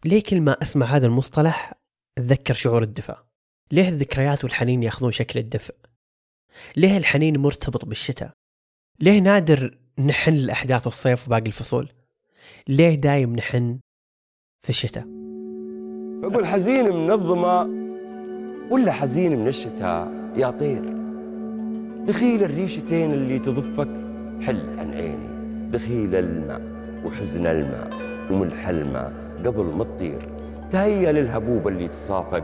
ليه 0.05 0.23
كل 0.23 0.41
ما 0.41 0.51
أسمع 0.61 0.85
هذا 0.85 1.05
المصطلح 1.05 1.73
أتذكر 2.17 2.53
شعور 2.53 2.83
الدفء؟ 2.83 3.17
ليه 3.71 3.89
الذكريات 3.89 4.43
والحنين 4.43 4.83
يأخذون 4.83 5.11
شكل 5.11 5.39
الدفء؟ 5.39 5.75
ليه 6.77 6.97
الحنين 6.97 7.37
مرتبط 7.37 7.85
بالشتاء؟ 7.85 8.31
ليه 8.99 9.19
نادر 9.19 9.77
نحن 9.99 10.33
لأحداث 10.33 10.87
الصيف 10.87 11.27
وباقي 11.27 11.47
الفصول؟ 11.47 11.91
ليه 12.67 12.95
دايم 12.95 13.35
نحن 13.35 13.79
في 14.63 14.69
الشتاء؟ 14.69 15.03
بقول 16.21 16.45
حزين 16.45 16.95
من 16.95 17.11
الظما 17.11 17.61
ولا 18.71 18.91
حزين 18.91 19.39
من 19.39 19.47
الشتاء 19.47 20.11
يا 20.37 20.49
طير. 20.49 20.81
دخيل 22.05 22.43
الريشتين 22.43 23.13
اللي 23.13 23.39
تضفك 23.39 23.89
حل 24.41 24.79
عن 24.79 24.93
عيني 24.93 25.39
دخيل 25.71 26.15
الماء 26.15 26.61
وحزن 27.05 27.47
الماء 27.47 27.89
وملح 28.31 28.67
الماء 28.67 29.13
قبل 29.45 29.63
ما 29.63 29.83
تطير. 29.83 30.29
تهيأ 30.71 31.11
للهبوب 31.11 31.67
اللي 31.67 31.87
تصافق 31.87 32.43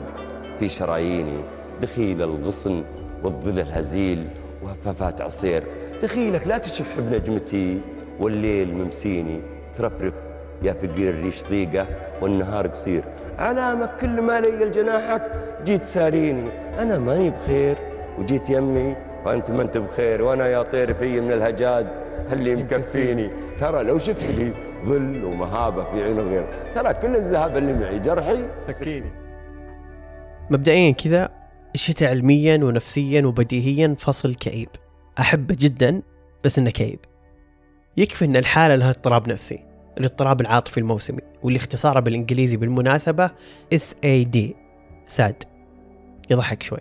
في 0.60 0.70
شراييني. 0.70 1.40
دخيل 1.82 2.22
الغصن 2.22 2.84
والظل 3.24 3.60
الهزيل 3.60 4.28
وهفافات 4.64 5.22
عصير. 5.22 5.64
دخيلك 6.04 6.48
لا 6.48 6.58
تشح 6.58 7.00
بنجمتي 7.00 7.82
والليل 8.20 8.74
ممسيني. 8.74 9.42
ترفرف. 9.78 10.14
يا 10.62 10.74
فقير 10.74 11.10
الريش 11.10 11.44
ضيقة 11.44 11.88
والنهار 12.22 12.68
قصير. 12.68 13.04
علامك 13.38 13.96
كل 14.02 14.22
ما 14.22 14.40
لي 14.40 14.70
جناحك 14.70 15.32
جيت 15.64 15.84
ساريني 15.84 16.50
أنا 16.80 17.00
ماني 17.00 17.30
بخير. 17.30 17.78
وجيت 18.20 18.50
يمي 18.50 18.96
وأنت 19.26 19.52
ما 19.52 19.62
أنت 19.62 19.78
بخير. 19.78 20.22
وأنا 20.22 20.48
يا 20.48 20.64
طير 20.64 20.94
في 20.94 21.22
من 21.22 21.32
الهجاد 21.32 21.88
اللي 22.32 22.56
مكفيني. 22.56 23.30
ترى 23.60 23.84
لو 23.84 23.98
شفت 23.98 24.24
لي 24.24 24.54
ظل 24.86 25.26
ومهابة 25.26 25.84
في 25.84 26.04
عين 26.04 26.20
غير 26.20 26.46
ترى 26.76 26.94
كل 26.94 27.16
الذهب 27.16 27.58
اللي 27.58 27.74
معي 27.74 28.00
جرحي. 28.00 28.46
سكيني. 28.60 29.12
مبدئيا 30.52 30.92
كذا 30.92 31.30
الشتاء 31.76 32.10
علميا 32.10 32.64
ونفسيا 32.64 33.26
وبديهيا 33.26 33.96
فصل 34.00 34.36
كئيب. 34.36 34.70
أحبه 35.20 35.56
جدا 35.60 36.02
بس 36.44 36.60
إنه 36.60 36.70
كئيب. 36.70 37.00
يكفي 37.98 38.26
إن 38.26 38.36
الحالة 38.36 38.76
لها 38.76 38.90
اضطراب 38.90 39.30
نفسي. 39.30 39.65
الاضطراب 39.98 40.42
العاطفي 40.42 40.78
الموسمي 40.78 41.22
واللي 41.44 41.58
اختصاره 41.58 42.00
بالإنجليزي 42.00 42.58
بالمناسبة 42.58 43.32
SAD 43.76 44.38
ساد. 45.08 45.44
يضحك 46.30 46.64
شوي. 46.64 46.80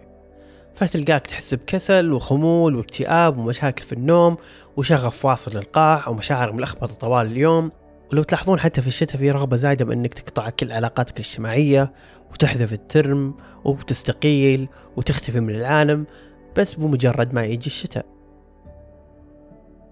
فتلقاك 0.74 1.26
تحس 1.26 1.54
بكسل 1.54 2.12
وخمول 2.12 2.76
واكتئاب 2.76 3.38
ومشاكل 3.38 3.84
في 3.84 3.92
النوم 3.92 4.36
وشغف 4.76 5.24
واصل 5.24 5.56
للقاع 5.56 6.08
ومشاعر 6.08 6.52
ملخبطة 6.52 6.94
طوال 6.94 7.26
اليوم. 7.26 7.72
ولو 8.12 8.22
تلاحظون 8.22 8.60
حتى 8.60 8.82
في 8.82 8.88
الشتاء 8.88 9.18
في 9.18 9.30
رغبة 9.30 9.56
زايدة 9.56 9.84
بأنك 9.84 10.14
تقطع 10.14 10.50
كل 10.50 10.72
علاقاتك 10.72 11.20
الاجتماعية 11.20 11.92
وتحذف 12.32 12.72
الترم 12.72 13.34
وتستقيل 13.64 14.68
وتختفي 14.96 15.40
من 15.40 15.54
العالم 15.54 16.06
بس 16.56 16.74
بمجرد 16.74 17.34
ما 17.34 17.44
يجي 17.44 17.66
الشتاء. 17.66 18.06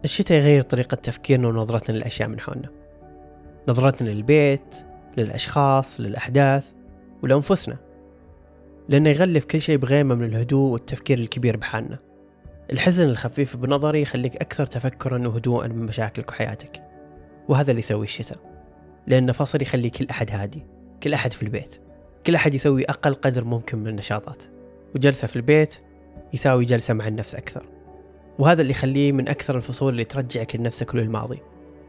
الشتاء 0.04 0.38
يغير 0.38 0.62
طريقة 0.62 0.94
تفكيرنا 0.94 1.48
ونظرتنا 1.48 1.96
للأشياء 1.96 2.28
من 2.28 2.40
حولنا. 2.40 2.81
نظرتنا 3.68 4.08
للبيت 4.08 4.74
للأشخاص 5.16 6.00
للأحداث 6.00 6.72
ولأنفسنا. 7.22 7.76
لأنه 8.88 9.10
يغلف 9.10 9.44
كل 9.44 9.60
شيء 9.60 9.76
بغيمة 9.76 10.14
من 10.14 10.24
الهدوء 10.24 10.72
والتفكير 10.72 11.18
الكبير 11.18 11.56
بحالنا. 11.56 11.98
الحزن 12.72 13.04
الخفيف 13.04 13.56
بنظري 13.56 14.02
يخليك 14.02 14.36
أكثر 14.36 14.66
تفكرا 14.66 15.28
وهدوءا 15.28 15.68
من 15.68 15.86
مشاكلك 15.86 16.30
وحياتك. 16.30 16.82
وهذا 17.48 17.70
اللي 17.70 17.78
يسويه 17.78 18.04
الشتاء. 18.04 18.38
لأن 19.06 19.32
فصل 19.32 19.62
يخلي 19.62 19.90
كل 19.90 20.06
أحد 20.10 20.30
هادي 20.30 20.66
كل 21.02 21.14
أحد 21.14 21.32
في 21.32 21.42
البيت. 21.42 21.80
كل 22.26 22.34
أحد 22.34 22.54
يسوي 22.54 22.84
أقل 22.84 23.14
قدر 23.14 23.44
ممكن 23.44 23.78
من 23.78 23.88
النشاطات. 23.88 24.42
وجلسة 24.94 25.26
في 25.26 25.36
البيت 25.36 25.78
يساوي 26.32 26.64
جلسة 26.64 26.94
مع 26.94 27.08
النفس 27.08 27.34
أكثر. 27.34 27.62
وهذا 28.38 28.62
اللي 28.62 28.70
يخليه 28.70 29.12
من 29.12 29.28
أكثر 29.28 29.56
الفصول 29.56 29.92
اللي 29.92 30.04
ترجعك 30.04 30.56
لنفسك 30.56 30.94
للماضي. 30.94 31.38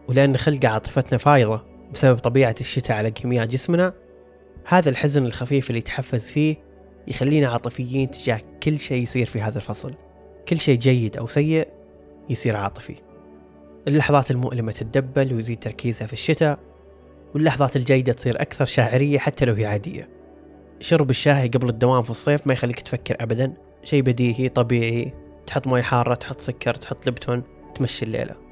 ولأن 0.07 0.37
خلق 0.37 0.65
عاطفتنا 0.65 1.17
فايضة 1.17 1.61
بسبب 1.93 2.19
طبيعة 2.19 2.55
الشتاء 2.61 2.97
على 2.97 3.11
كيمياء 3.11 3.45
جسمنا 3.45 3.93
هذا 4.65 4.89
الحزن 4.89 5.25
الخفيف 5.25 5.69
اللي 5.69 5.79
يتحفز 5.79 6.31
فيه 6.31 6.55
يخلينا 7.07 7.47
عاطفيين 7.47 8.11
تجاه 8.11 8.41
كل 8.63 8.79
شيء 8.79 9.03
يصير 9.03 9.25
في 9.25 9.41
هذا 9.41 9.57
الفصل. 9.57 9.93
كل 10.47 10.59
شيء 10.59 10.77
جيد 10.77 11.17
أو 11.17 11.27
سيء 11.27 11.67
يصير 12.29 12.55
عاطفي. 12.55 12.95
اللحظات 13.87 14.31
المؤلمة 14.31 14.71
تتدبل 14.71 15.33
ويزيد 15.33 15.59
تركيزها 15.59 16.07
في 16.07 16.13
الشتاء 16.13 16.59
واللحظات 17.33 17.75
الجيدة 17.75 18.13
تصير 18.13 18.41
أكثر 18.41 18.65
شاعرية 18.65 19.19
حتى 19.19 19.45
لو 19.45 19.53
هي 19.53 19.65
عادية. 19.65 20.09
شرب 20.79 21.09
الشاي 21.09 21.47
قبل 21.47 21.69
الدوام 21.69 22.03
في 22.03 22.09
الصيف 22.09 22.47
ما 22.47 22.53
يخليك 22.53 22.79
تفكر 22.79 23.15
أبدا. 23.19 23.53
شيء 23.83 24.01
بديهي 24.01 24.49
طبيعي 24.49 25.13
تحط 25.47 25.67
مي 25.67 25.81
حارة 25.81 26.13
تحط 26.13 26.41
سكر 26.41 26.75
تحط 26.75 27.07
لبتون 27.07 27.43
تمشي 27.75 28.05
الليلة. 28.05 28.42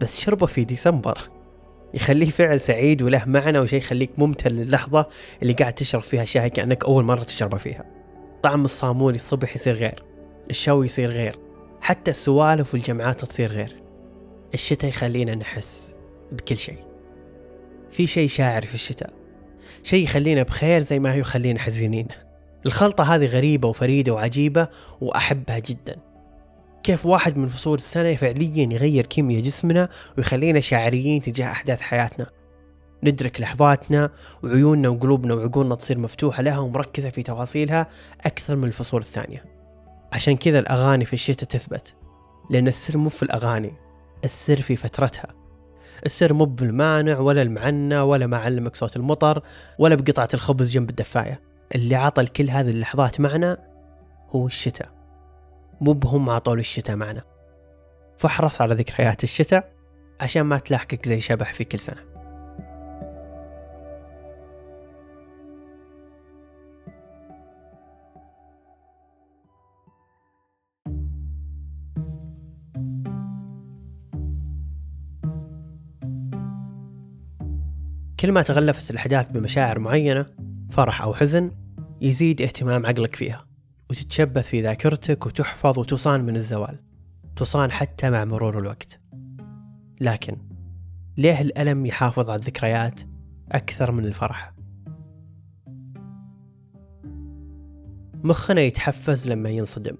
بس 0.00 0.20
شربه 0.20 0.46
في 0.46 0.64
ديسمبر. 0.64 1.18
يخليه 1.94 2.30
فعل 2.30 2.60
سعيد 2.60 3.02
وله 3.02 3.22
معنى 3.26 3.58
وشيء 3.58 3.78
يخليك 3.78 4.10
ممتن 4.18 4.50
للحظة 4.50 5.06
اللي 5.42 5.52
قاعد 5.52 5.72
تشرب 5.72 6.02
فيها 6.02 6.24
شاي 6.24 6.50
كأنك 6.50 6.84
أول 6.84 7.04
مرة 7.04 7.22
تشربه 7.22 7.58
فيها. 7.58 7.84
طعم 8.42 8.64
الصامول 8.64 9.14
الصبح 9.14 9.54
يصير 9.54 9.74
غير. 9.74 10.02
الشوي 10.50 10.86
يصير 10.86 11.10
غير. 11.10 11.38
حتى 11.80 12.10
السوالف 12.10 12.74
والجمعات 12.74 13.20
تصير 13.20 13.52
غير. 13.52 13.76
الشتاء 14.54 14.90
يخلينا 14.90 15.34
نحس 15.34 15.94
بكل 16.32 16.56
شيء. 16.56 16.78
في 17.90 18.06
شيء 18.06 18.28
شاعري 18.28 18.66
في 18.66 18.74
الشتاء. 18.74 19.10
شيء 19.82 20.04
يخلينا 20.04 20.42
بخير 20.42 20.80
زي 20.80 20.98
ما 20.98 21.14
هو 21.14 21.18
يخلينا 21.18 21.58
حزينين. 21.58 22.08
الخلطة 22.66 23.14
هذه 23.14 23.26
غريبة 23.26 23.68
وفريدة 23.68 24.12
وعجيبة 24.12 24.68
وأحبها 25.00 25.58
جدا. 25.58 25.96
كيف 26.86 27.06
واحد 27.06 27.36
من 27.38 27.48
فصول 27.48 27.74
السنة 27.74 28.14
فعليا 28.14 28.68
يغير 28.72 29.06
كيمياء 29.06 29.42
جسمنا 29.42 29.88
ويخلينا 30.18 30.60
شاعريين 30.60 31.22
تجاه 31.22 31.50
أحداث 31.50 31.80
حياتنا. 31.80 32.26
ندرك 33.02 33.40
لحظاتنا 33.40 34.10
وعيوننا 34.42 34.88
وقلوبنا 34.88 35.34
وعقولنا 35.34 35.74
تصير 35.74 35.98
مفتوحة 35.98 36.42
لها 36.42 36.58
ومركزة 36.58 37.10
في 37.10 37.22
تفاصيلها 37.22 37.86
أكثر 38.26 38.56
من 38.56 38.64
الفصول 38.64 39.00
الثانية. 39.00 39.44
عشان 40.12 40.36
كذا 40.36 40.58
الأغاني 40.58 41.04
في 41.04 41.12
الشتاء 41.12 41.48
تثبت 41.48 41.94
لأن 42.50 42.68
السر 42.68 42.98
مو 42.98 43.08
في 43.08 43.22
الأغاني 43.22 43.72
السر 44.24 44.62
في 44.62 44.76
فترتها. 44.76 45.34
السر 46.06 46.32
مو 46.32 46.44
بالمانع 46.44 47.18
ولا 47.18 47.42
المعنى 47.42 48.00
ولا 48.00 48.26
ما 48.26 48.36
علمك 48.36 48.76
صوت 48.76 48.96
المطر 48.96 49.42
ولا 49.78 49.94
بقطعة 49.94 50.28
الخبز 50.34 50.72
جنب 50.72 50.90
الدفاية. 50.90 51.40
اللي 51.74 51.94
عطى 51.94 52.22
لكل 52.22 52.50
هذه 52.50 52.70
اللحظات 52.70 53.20
معنى 53.20 53.56
هو 54.30 54.46
الشتاء. 54.46 54.95
مو 55.80 55.92
بهم 55.92 56.30
عطوا 56.30 56.54
الشتاء 56.54 56.96
معنى 56.96 57.20
فاحرص 58.18 58.60
على 58.60 58.74
ذكريات 58.74 59.24
الشتاء 59.24 59.72
عشان 60.20 60.42
ما 60.42 60.58
تلاحقك 60.58 61.06
زي 61.06 61.20
شبح 61.20 61.52
في 61.52 61.64
كل 61.64 61.80
سنة. 61.80 62.16
كل 78.20 78.32
ما 78.32 78.42
تغلفت 78.42 78.90
الأحداث 78.90 79.30
بمشاعر 79.30 79.78
معينة 79.78 80.26
فرح 80.70 81.02
أو 81.02 81.14
حزن 81.14 81.50
يزيد 82.00 82.42
اهتمام 82.42 82.86
عقلك 82.86 83.16
فيها. 83.16 83.45
وتتشبث 83.90 84.48
في 84.48 84.62
ذاكرتك 84.62 85.26
وتحفظ 85.26 85.78
وتصان 85.78 86.24
من 86.24 86.36
الزوال. 86.36 86.78
تصان 87.36 87.70
حتى 87.70 88.10
مع 88.10 88.24
مرور 88.24 88.58
الوقت. 88.58 89.00
لكن 90.00 90.36
ليه 91.16 91.40
الألم 91.40 91.86
يحافظ 91.86 92.30
على 92.30 92.40
الذكريات 92.40 93.00
أكثر 93.52 93.92
من 93.92 94.04
الفرح؟ 94.04 94.52
مخنا 98.24 98.60
يتحفز 98.60 99.28
لما 99.28 99.50
ينصدم. 99.50 99.96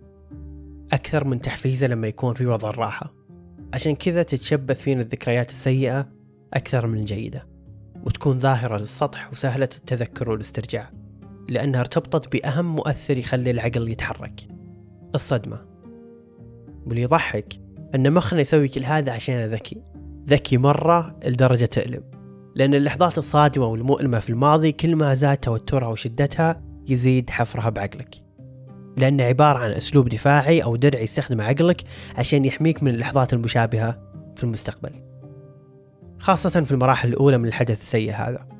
أكثر 0.92 1.24
من 1.24 1.40
تحفيزه 1.40 1.86
لما 1.86 2.08
يكون 2.08 2.34
في 2.34 2.46
وضع 2.46 2.70
الراحة. 2.70 3.14
عشان 3.74 3.94
كذا 3.94 4.22
تتشبث 4.22 4.80
فينا 4.80 5.02
الذكريات 5.02 5.48
السيئة 5.48 6.08
أكثر 6.54 6.86
من 6.86 6.98
الجيدة. 6.98 7.46
وتكون 8.04 8.38
ظاهرة 8.38 8.76
للسطح 8.76 9.32
وسهلة 9.32 9.68
التذكر 9.78 10.30
والاسترجاع. 10.30 10.90
لأنها 11.48 11.80
ارتبطت 11.80 12.32
بأهم 12.32 12.76
مؤثر 12.76 13.18
يخلي 13.18 13.50
العقل 13.50 13.88
يتحرك. 13.88 14.48
الصدمة. 15.14 15.58
واللي 16.86 17.02
يضحك 17.02 17.54
أن 17.94 18.12
مخنا 18.12 18.40
يسوي 18.40 18.68
كل 18.68 18.84
هذا 18.84 19.12
عشان 19.12 19.46
ذكي. 19.46 19.82
ذكي 20.28 20.56
مرة 20.56 21.16
لدرجة 21.24 21.64
تألم. 21.64 22.02
لأن 22.54 22.74
اللحظات 22.74 23.18
الصادمة 23.18 23.66
والمؤلمة 23.66 24.18
في 24.18 24.30
الماضي 24.30 24.72
كل 24.72 24.96
ما 24.96 25.14
زاد 25.14 25.36
توترها 25.36 25.88
وشدتها 25.88 26.62
يزيد 26.88 27.30
حفرها 27.30 27.70
بعقلك. 27.70 28.14
لأنه 28.96 29.24
عبارة 29.24 29.58
عن 29.58 29.70
أسلوب 29.70 30.08
دفاعي 30.08 30.64
أو 30.64 30.76
درع 30.76 31.00
يستخدمه 31.00 31.44
عقلك 31.44 31.82
عشان 32.18 32.44
يحميك 32.44 32.82
من 32.82 32.94
اللحظات 32.94 33.32
المشابهة 33.32 33.98
في 34.36 34.44
المستقبل. 34.44 34.90
خاصة 36.18 36.60
في 36.60 36.72
المراحل 36.72 37.08
الأولى 37.08 37.38
من 37.38 37.48
الحدث 37.48 37.80
السيء 37.80 38.12
هذا. 38.12 38.55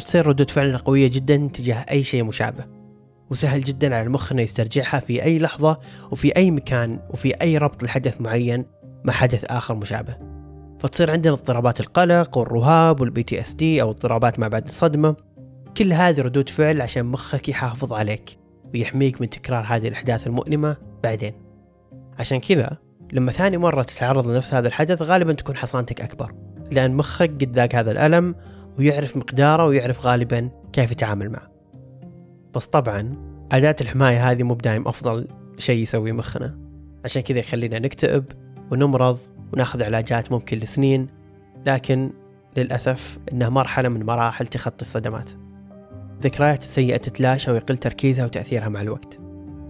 تصير 0.00 0.26
ردود 0.26 0.50
فعلنا 0.50 0.78
قوية 0.78 1.08
جدا 1.08 1.50
تجاه 1.52 1.84
أي 1.90 2.02
شيء 2.02 2.24
مشابه 2.24 2.64
وسهل 3.30 3.64
جدا 3.64 3.94
على 3.94 4.06
المخ 4.06 4.32
إنه 4.32 4.42
يسترجعها 4.42 4.98
في 4.98 5.22
أي 5.24 5.38
لحظة 5.38 5.78
وفي 6.10 6.36
أي 6.36 6.50
مكان 6.50 7.00
وفي 7.10 7.34
أي 7.42 7.58
ربط 7.58 7.82
لحدث 7.82 8.20
معين 8.20 8.66
مع 9.04 9.12
حدث 9.12 9.44
آخر 9.44 9.74
مشابه. 9.74 10.16
فتصير 10.80 11.10
عندنا 11.10 11.34
اضطرابات 11.34 11.80
القلق 11.80 12.38
والرهاب 12.38 13.00
وال 13.00 13.22
PTSD 13.22 13.82
أو 13.82 13.90
اضطرابات 13.90 14.38
ما 14.38 14.48
بعد 14.48 14.64
الصدمة. 14.64 15.16
كل 15.76 15.92
هذه 15.92 16.20
ردود 16.20 16.48
فعل 16.48 16.82
عشان 16.82 17.06
مخك 17.06 17.48
يحافظ 17.48 17.92
عليك 17.92 18.38
ويحميك 18.74 19.20
من 19.20 19.30
تكرار 19.30 19.64
هذه 19.68 19.88
الأحداث 19.88 20.26
المؤلمة 20.26 20.76
بعدين. 21.04 21.32
عشان 22.18 22.40
كذا 22.40 22.76
لما 23.12 23.32
ثاني 23.32 23.56
مرة 23.56 23.82
تتعرض 23.82 24.28
لنفس 24.28 24.54
هذا 24.54 24.68
الحدث 24.68 25.02
غالبا 25.02 25.32
تكون 25.32 25.56
حصانتك 25.56 26.00
أكبر 26.00 26.32
لأن 26.70 26.94
مخك 26.94 27.30
قد 27.30 27.52
ذاق 27.52 27.74
هذا 27.74 27.90
الألم 27.90 28.34
ويعرف 28.78 29.16
مقداره 29.16 29.66
ويعرف 29.66 30.06
غالبا 30.06 30.50
كيف 30.72 30.92
يتعامل 30.92 31.30
معه. 31.30 31.50
بس 32.54 32.66
طبعا 32.66 33.14
أداة 33.52 33.76
الحماية 33.80 34.30
هذه 34.30 34.42
مو 34.42 34.54
بدايم 34.54 34.88
أفضل 34.88 35.28
شيء 35.58 35.82
يسويه 35.82 36.12
مخنا. 36.12 36.58
عشان 37.04 37.22
كذا 37.22 37.38
يخلينا 37.38 37.78
نكتئب 37.78 38.24
ونمرض 38.70 39.18
وناخذ 39.52 39.82
علاجات 39.82 40.32
ممكن 40.32 40.58
لسنين 40.58 41.06
لكن 41.66 42.10
للأسف 42.56 43.18
إنها 43.32 43.48
مرحلة 43.48 43.88
من 43.88 44.02
مراحل 44.06 44.46
تخطي 44.46 44.82
الصدمات. 44.82 45.30
الذكريات 46.16 46.62
السيئة 46.62 46.96
تتلاشى 46.96 47.50
ويقل 47.50 47.76
تركيزها 47.76 48.24
وتأثيرها 48.24 48.68
مع 48.68 48.80
الوقت. 48.80 49.18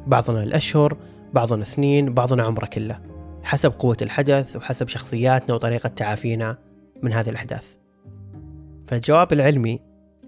بعضنا 0.06 0.42
الأشهر 0.42 0.96
بعضنا 1.32 1.64
سنين 1.64 2.14
بعضنا 2.14 2.42
عمره 2.42 2.66
كله. 2.66 3.00
حسب 3.42 3.70
قوة 3.70 3.96
الحدث 4.02 4.56
وحسب 4.56 4.88
شخصياتنا 4.88 5.54
وطريقة 5.54 5.88
تعافينا 5.88 6.58
من 7.02 7.12
هذه 7.12 7.30
الأحداث. 7.30 7.76
فالجواب 8.88 9.32
العلمي 9.32 9.80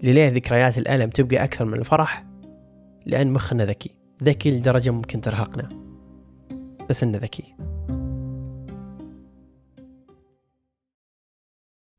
لليه 0.03 0.29
ذكريات 0.29 0.77
الألم 0.77 1.09
تبقى 1.09 1.43
أكثر 1.43 1.65
من 1.65 1.79
الفرح 1.79 2.25
لأن 3.05 3.33
مخنا 3.33 3.65
ذكي. 3.65 3.95
ذكي 4.23 4.51
لدرجة 4.51 4.89
ممكن 4.89 5.21
ترهقنا. 5.21 5.69
بس 6.89 7.03
إنه 7.03 7.17
ذكي. 7.17 7.55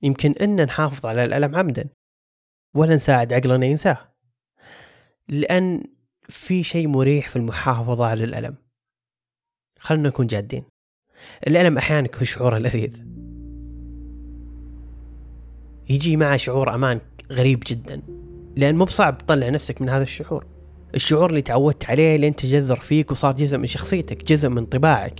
يمكن 0.02 0.32
إن 0.32 0.64
نحافظ 0.64 1.06
على 1.06 1.24
الألم 1.24 1.56
عمدا 1.56 1.88
ولا 2.74 2.96
نساعد 2.96 3.32
عقلنا 3.32 3.66
ينساه. 3.66 4.14
لأن 5.28 5.82
في 6.22 6.62
شيء 6.62 6.88
مريح 6.88 7.28
في 7.28 7.36
المحافظة 7.36 8.06
على 8.06 8.24
الألم. 8.24 8.54
خلنا 9.78 10.08
نكون 10.08 10.26
جادين. 10.26 10.64
الألم 11.46 11.78
أحيانا 11.78 12.06
يكون 12.06 12.24
شعور 12.24 12.58
لذيذ. 12.58 13.19
يجي 15.90 16.16
معه 16.16 16.36
شعور 16.36 16.74
أمان 16.74 17.00
غريب 17.32 17.62
جدا. 17.66 18.02
لأن 18.56 18.76
مو 18.76 18.84
بصعب 18.84 19.18
تطلع 19.18 19.48
نفسك 19.48 19.82
من 19.82 19.88
هذا 19.88 20.02
الشعور. 20.02 20.46
الشعور 20.94 21.30
اللي 21.30 21.42
تعودت 21.42 21.84
عليه 21.84 22.16
لين 22.16 22.36
تجذر 22.36 22.76
فيك 22.76 23.10
وصار 23.10 23.32
جزء 23.32 23.58
من 23.58 23.66
شخصيتك 23.66 24.24
جزء 24.24 24.48
من 24.48 24.66
طباعك 24.66 25.14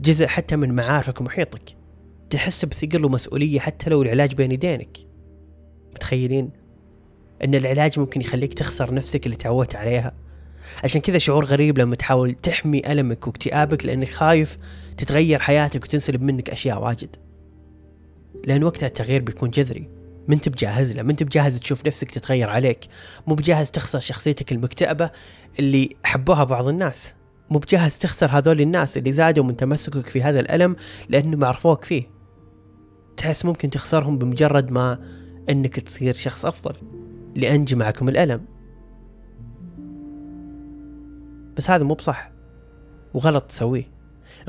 جزء 0.00 0.26
حتى 0.26 0.56
من 0.56 0.74
معارفك 0.74 1.20
ومحيطك. 1.20 1.76
تحس 2.30 2.64
بثقل 2.64 3.04
ومسؤولية 3.04 3.60
حتى 3.60 3.90
لو 3.90 4.02
العلاج 4.02 4.34
بين 4.34 4.52
يدينك. 4.52 4.98
متخيلين؟ 5.94 6.50
إن 7.44 7.54
العلاج 7.54 7.98
ممكن 7.98 8.20
يخليك 8.20 8.54
تخسر 8.54 8.94
نفسك 8.94 9.26
اللي 9.26 9.36
تعودت 9.36 9.74
عليها. 9.74 10.12
عشان 10.84 11.00
كذا 11.00 11.18
شعور 11.18 11.44
غريب 11.44 11.78
لما 11.78 11.96
تحاول 11.96 12.34
تحمي 12.34 12.92
ألمك 12.92 13.26
واكتئابك 13.26 13.86
لأنك 13.86 14.08
خايف 14.08 14.58
تتغير 14.96 15.38
حياتك 15.38 15.84
وتنسلب 15.84 16.22
منك 16.22 16.50
أشياء 16.50 16.82
واجد. 16.82 17.16
لأن 18.44 18.64
وقتها 18.64 18.86
التغيير 18.86 19.22
بيكون 19.22 19.50
جذري. 19.50 19.88
ما 20.28 20.34
انت 20.34 20.48
بجاهز 20.48 20.92
له 20.92 21.02
ما 21.02 21.10
انت 21.10 21.22
بجاهز 21.22 21.58
تشوف 21.60 21.86
نفسك 21.86 22.10
تتغير 22.10 22.50
عليك 22.50 22.88
مو 23.26 23.34
بجاهز 23.34 23.70
تخسر 23.70 23.98
شخصيتك 23.98 24.52
المكتئبة 24.52 25.10
اللي 25.58 25.88
حبوها 26.04 26.44
بعض 26.44 26.68
الناس. 26.68 27.14
مو 27.50 27.58
بجاهز 27.58 27.98
تخسر 27.98 28.30
هذول 28.30 28.60
الناس 28.60 28.96
اللي 28.96 29.12
زادوا 29.12 29.44
من 29.44 29.56
تمسكك 29.56 30.06
في 30.06 30.22
هذا 30.22 30.40
الألم 30.40 30.76
لأنهم 31.08 31.44
عرفوك 31.44 31.84
فيه. 31.84 32.10
تحس 33.16 33.44
ممكن 33.44 33.70
تخسرهم 33.70 34.18
بمجرد 34.18 34.70
ما 34.70 34.98
أنك 35.50 35.80
تصير 35.80 36.14
شخص 36.14 36.46
أفضل 36.46 36.76
لأن 37.36 37.64
جمعكم 37.64 38.08
الألم. 38.08 38.44
بس 41.56 41.70
هذا 41.70 41.84
مو 41.84 41.94
بصح 41.94 42.32
وغلط 43.14 43.44
تسويه. 43.44 43.96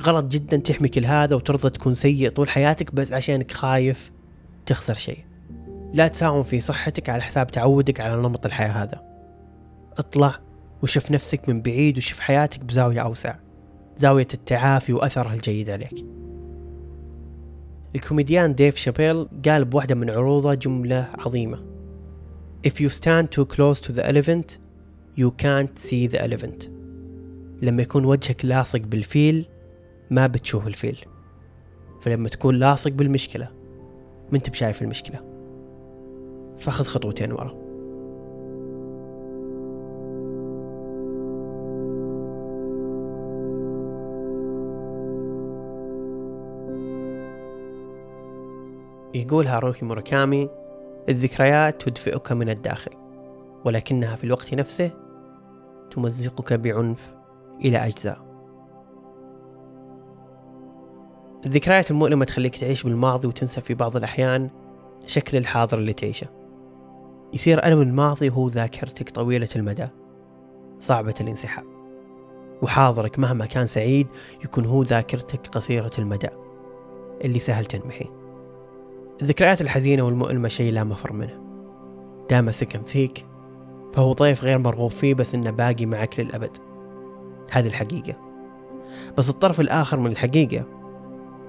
غلط 0.02 0.26
جدا 0.26 0.58
تحمي 0.58 0.88
كل 0.88 1.06
هذا 1.06 1.36
وترضى 1.36 1.70
تكون 1.70 1.94
سيء 1.94 2.30
طول 2.30 2.50
حياتك 2.50 2.96
بس 2.96 3.14
عشانك 3.14 3.52
خايف 3.52 4.12
تخسر 4.66 4.94
شيء. 4.94 5.27
لا 5.94 6.08
تساوم 6.08 6.44
في 6.44 6.60
صحتك 6.60 7.10
على 7.10 7.22
حساب 7.22 7.52
تعودك 7.52 8.02
على 8.02 8.16
نمط 8.16 8.46
الحياة 8.46 8.84
هذا. 8.84 9.02
اطلع 9.98 10.40
وشوف 10.84 11.12
نفسك 11.12 11.50
من 11.50 11.62
بعيد 11.62 11.98
وشوف 11.98 12.20
حياتك 12.20 12.66
بزاوية 12.66 13.02
أوسع 13.02 13.36
زاوية 13.98 14.28
التعافي 14.34 14.94
وأثرها 14.94 15.34
الجيد 15.34 15.70
عليك. 15.70 16.06
الكوميديان 17.96 18.56
ديف 18.56 18.76
شابيل 18.76 19.28
قال 19.46 19.66
بواحدة 19.66 19.96
من 19.96 20.10
عروضه 20.10 20.54
جملة 20.54 21.08
عظيمة. 21.18 21.60
If 22.68 22.74
you 22.82 22.90
stand 22.90 23.32
too 23.32 23.46
close 23.46 23.80
to 23.82 23.92
the 23.92 24.06
elephant 24.06 24.58
you 25.18 25.32
can't 25.32 25.80
see 25.80 26.08
the 26.08 26.22
elephant. 26.22 26.70
لما 27.62 27.82
يكون 27.82 28.06
وجهك 28.06 28.46
لاصق 28.46 28.80
بالفيل 28.80 29.46
ما 30.10 30.28
بتشوف 30.28 30.68
الفيل. 30.68 31.06
فلما 32.02 32.30
تكون 32.30 32.56
لاصق 32.56 32.92
بالمشكلة 32.92 33.48
ما 34.32 34.38
أنت 34.38 34.50
بشايف 34.50 34.82
المشكلة. 34.82 35.37
فاخذ 36.58 36.86
خطوتين 36.86 37.32
ورا. 37.32 37.68
يقول 49.14 49.48
هاروكي 49.48 49.86
موراكامي 49.86 50.50
الذكريات 51.10 51.82
تدفئك 51.82 52.32
من 52.32 52.50
الداخل 52.50 52.92
ولكنها 53.66 54.16
في 54.16 54.24
الوقت 54.24 54.54
نفسه 54.54 54.92
تمزقك 55.92 56.54
بعنف 56.54 57.16
إلى 57.66 57.78
أجزاء. 57.78 58.28
الذكريات 61.46 61.92
المؤلمة 61.92 62.26
تخليك 62.26 62.56
تعيش 62.56 62.84
بالماضي 62.84 63.28
وتنسى 63.28 63.62
في 63.62 63.74
بعض 63.74 63.98
الأحيان 63.98 64.50
شكل 65.06 65.38
الحاضر 65.38 65.78
اللي 65.78 65.94
تعيشه. 65.94 66.37
يصير 67.34 67.66
ألم 67.66 67.82
الماضي 67.82 68.30
هو 68.30 68.48
ذاكرتك 68.48 69.10
طويلة 69.10 69.50
المدى 69.56 69.88
صعبة 70.80 71.16
الانسحاب. 71.22 71.66
وحاضرك 72.62 73.20
مهما 73.20 73.46
كان 73.46 73.68
سعيد 73.68 74.08
يكون 74.44 74.66
هو 74.66 74.84
ذاكرتك 74.84 75.48
قصيرة 75.48 75.92
المدى 76.00 76.30
اللي 77.24 77.40
سهل 77.40 77.66
تنمحي 77.66 78.06
الذكريات 79.22 79.62
الحزينة 79.62 80.04
والمؤلمة 80.04 80.48
شيء 80.48 80.74
لا 80.74 80.84
مفر 80.84 81.14
منه. 81.14 81.42
دام 82.30 82.52
سكن 82.52 82.84
فيك 82.84 83.26
فهو 83.94 84.14
ضيف 84.14 84.44
غير 84.44 84.58
مرغوب 84.58 84.92
فيه 84.92 85.14
بس 85.14 85.36
إنه 85.36 85.52
باقي 85.52 85.86
معك 85.86 86.20
للأبد. 86.20 86.58
هذه 87.52 87.68
الحقيقة. 87.68 88.16
بس 89.18 89.30
الطرف 89.30 89.60
الآخر 89.60 90.00
من 90.00 90.12
الحقيقة 90.12 90.66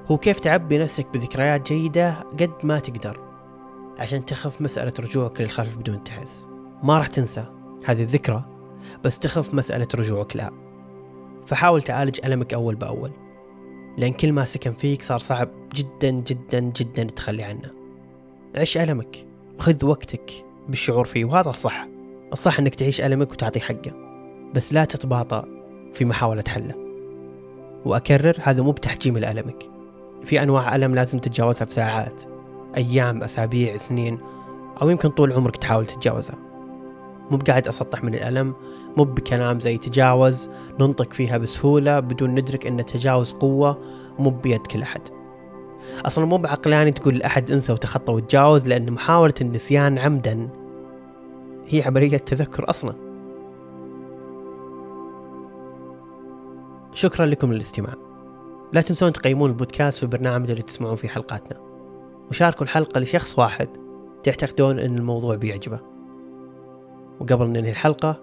هو 0.07 0.19
كيف 0.19 0.41
تعبي 0.41 0.79
نفسك 0.79 1.07
بذكريات 1.15 1.73
جيدة 1.73 2.13
قد 2.13 2.51
ما 2.63 2.79
تقدر. 2.79 3.28
عشان 3.99 4.25
تخف 4.25 4.61
مسألة 4.61 4.93
رجوعك 5.01 5.41
للخلف 5.41 5.77
بدون 5.77 6.05
تحس. 6.05 6.47
ما 6.83 6.99
راح 6.99 7.07
تنسى 7.07 7.45
هذه 7.85 8.03
الذكرى 8.03 8.45
بس 9.05 9.19
تخف 9.19 9.55
مسألة 9.55 9.89
رجوعك 9.95 10.37
لها. 10.37 10.51
فحاول 11.47 11.83
تعالج 11.83 12.21
ألمك 12.25 12.55
أول 12.55 12.75
بأول. 12.75 13.11
لأن 13.99 14.13
كل 14.13 14.33
ما 14.33 14.45
سكن 14.45 14.73
فيك 14.73 15.03
صار 15.03 15.19
صعب 15.19 15.49
جدا 15.75 16.11
جدا 16.11 16.61
جدا 16.61 17.05
تخلي 17.05 17.43
عنه. 17.43 17.71
عيش 18.57 18.79
ألمك 18.79 19.27
وخذ 19.59 19.85
وقتك 19.85 20.31
بالشعور 20.69 21.05
فيه 21.05 21.25
وهذا 21.25 21.51
الصح. 21.51 21.89
الصح 22.33 22.59
أنك 22.59 22.75
تعيش 22.75 23.01
ألمك 23.01 23.33
وتعطيه 23.33 23.61
حقه 23.61 23.93
بس 24.55 24.73
لا 24.73 24.85
تتباطأ 24.85 25.45
في 25.93 26.05
محاولة 26.05 26.45
حله. 26.49 26.75
وأكرر 27.85 28.37
هذا 28.43 28.63
مو 28.63 28.71
بتحجيم 28.71 29.19
لألمك 29.19 29.71
في 30.25 30.43
أنواع 30.43 30.77
ألم 30.77 30.95
لازم 30.95 31.19
تتجاوزها 31.19 31.65
في 31.65 31.73
ساعات. 31.73 32.38
أيام 32.77 33.23
أسابيع 33.23 33.77
سنين 33.77 34.19
أو 34.83 34.91
يمكن 34.91 35.09
طول 35.09 35.33
عمرك 35.33 35.57
تحاول 35.57 35.87
تتجاوزها. 35.87 36.37
مو 37.31 37.37
بقاعد 37.37 37.69
أسطح 37.69 38.05
من 38.05 38.15
الألم 38.15 38.55
مو 38.97 39.05
بكلام 39.05 39.61
زي 39.61 39.79
تجاوز 39.79 40.51
ننطق 40.81 41.13
فيها 41.13 41.39
بسهولة 41.39 42.01
بدون 42.01 42.31
ندرك 42.31 42.67
أن 42.67 42.85
تجاوز 42.85 43.33
قوة 43.33 43.79
مو 44.19 44.31
بيد 44.31 44.67
كل 44.67 44.83
أحد. 44.83 45.01
أصلا 46.07 46.25
مو 46.25 46.37
بعقلاني 46.37 46.91
تقول 46.91 47.19
لأحد 47.19 47.51
انسى 47.51 47.73
وتخطى 47.73 48.13
وتجاوز 48.13 48.69
لأن 48.69 48.93
محاولة 48.93 49.35
النسيان 49.41 49.99
عمدا 49.99 50.49
هي 51.69 51.83
عملية 51.83 52.17
تذكر 52.17 52.71
أصلا. 52.71 52.95
شكرا 56.95 57.27
لكم 57.27 57.53
للاستماع. 57.53 57.95
لا 58.73 58.81
تنسون 58.81 59.13
تقيمون 59.13 59.51
البودكاست 59.51 59.97
في 59.97 60.03
البرنامج 60.03 60.51
اللي 60.51 60.63
تسمعون 60.63 60.95
فيه 60.95 61.09
حلقاتنا. 61.09 61.68
وشاركوا 62.31 62.63
الحلقة 62.63 63.01
لشخص 63.01 63.39
واحد. 63.39 63.69
تعتقدون 64.23 64.79
أن 64.79 64.99
الموضوع 64.99 65.37
بيعجبه. 65.37 65.81
وقبل 67.21 67.47
ننهي 67.47 67.71
الحلقة 67.71 68.23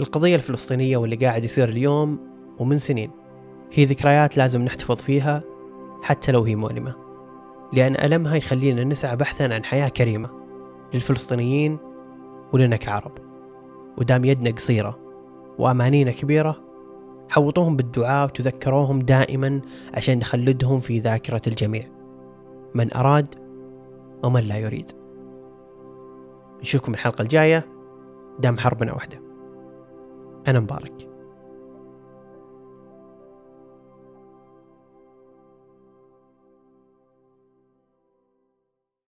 القضية 0.00 0.34
الفلسطينية 0.34 0.96
واللي 0.96 1.16
قاعد 1.16 1.44
يصير 1.44 1.68
اليوم 1.68 2.18
ومن 2.58 2.78
سنين. 2.78 3.10
هي 3.72 3.84
ذكريات 3.84 4.36
لازم 4.36 4.62
نحتفظ 4.62 4.96
فيها 4.96 5.42
حتى 6.02 6.32
لو 6.32 6.42
هي 6.42 6.56
مؤلمة. 6.56 6.94
لأن 7.72 7.94
ألمها 7.94 8.36
يخلينا 8.36 8.84
نسعى 8.84 9.16
بحثا 9.16 9.54
عن 9.54 9.64
حياة 9.64 9.88
كريمة 9.88 10.30
للفلسطينيين 10.94 11.78
ولنا 12.52 12.76
كعرب. 12.76 13.12
ودام 13.98 14.24
يدنا 14.24 14.50
قصيرة 14.50 14.98
وأمانينا 15.58 16.10
كبيرة 16.12 16.60
حوطوهم 17.28 17.76
بالدعاء 17.76 18.24
وتذكروهم 18.24 19.00
دائما 19.02 19.60
عشان 19.94 20.18
نخلدهم 20.18 20.80
في 20.80 20.98
ذاكرة 20.98 21.42
الجميع. 21.46 21.99
من 22.74 22.94
أراد 22.94 23.34
ومن 24.24 24.40
لا 24.40 24.58
يريد. 24.58 24.90
نشوفكم 26.60 26.94
الحلقة 26.94 27.22
الجاية. 27.22 27.66
دام 28.38 28.58
حربنا 28.58 28.94
وحده. 28.94 29.20
أنا 30.48 30.60
مبارك. 30.60 31.09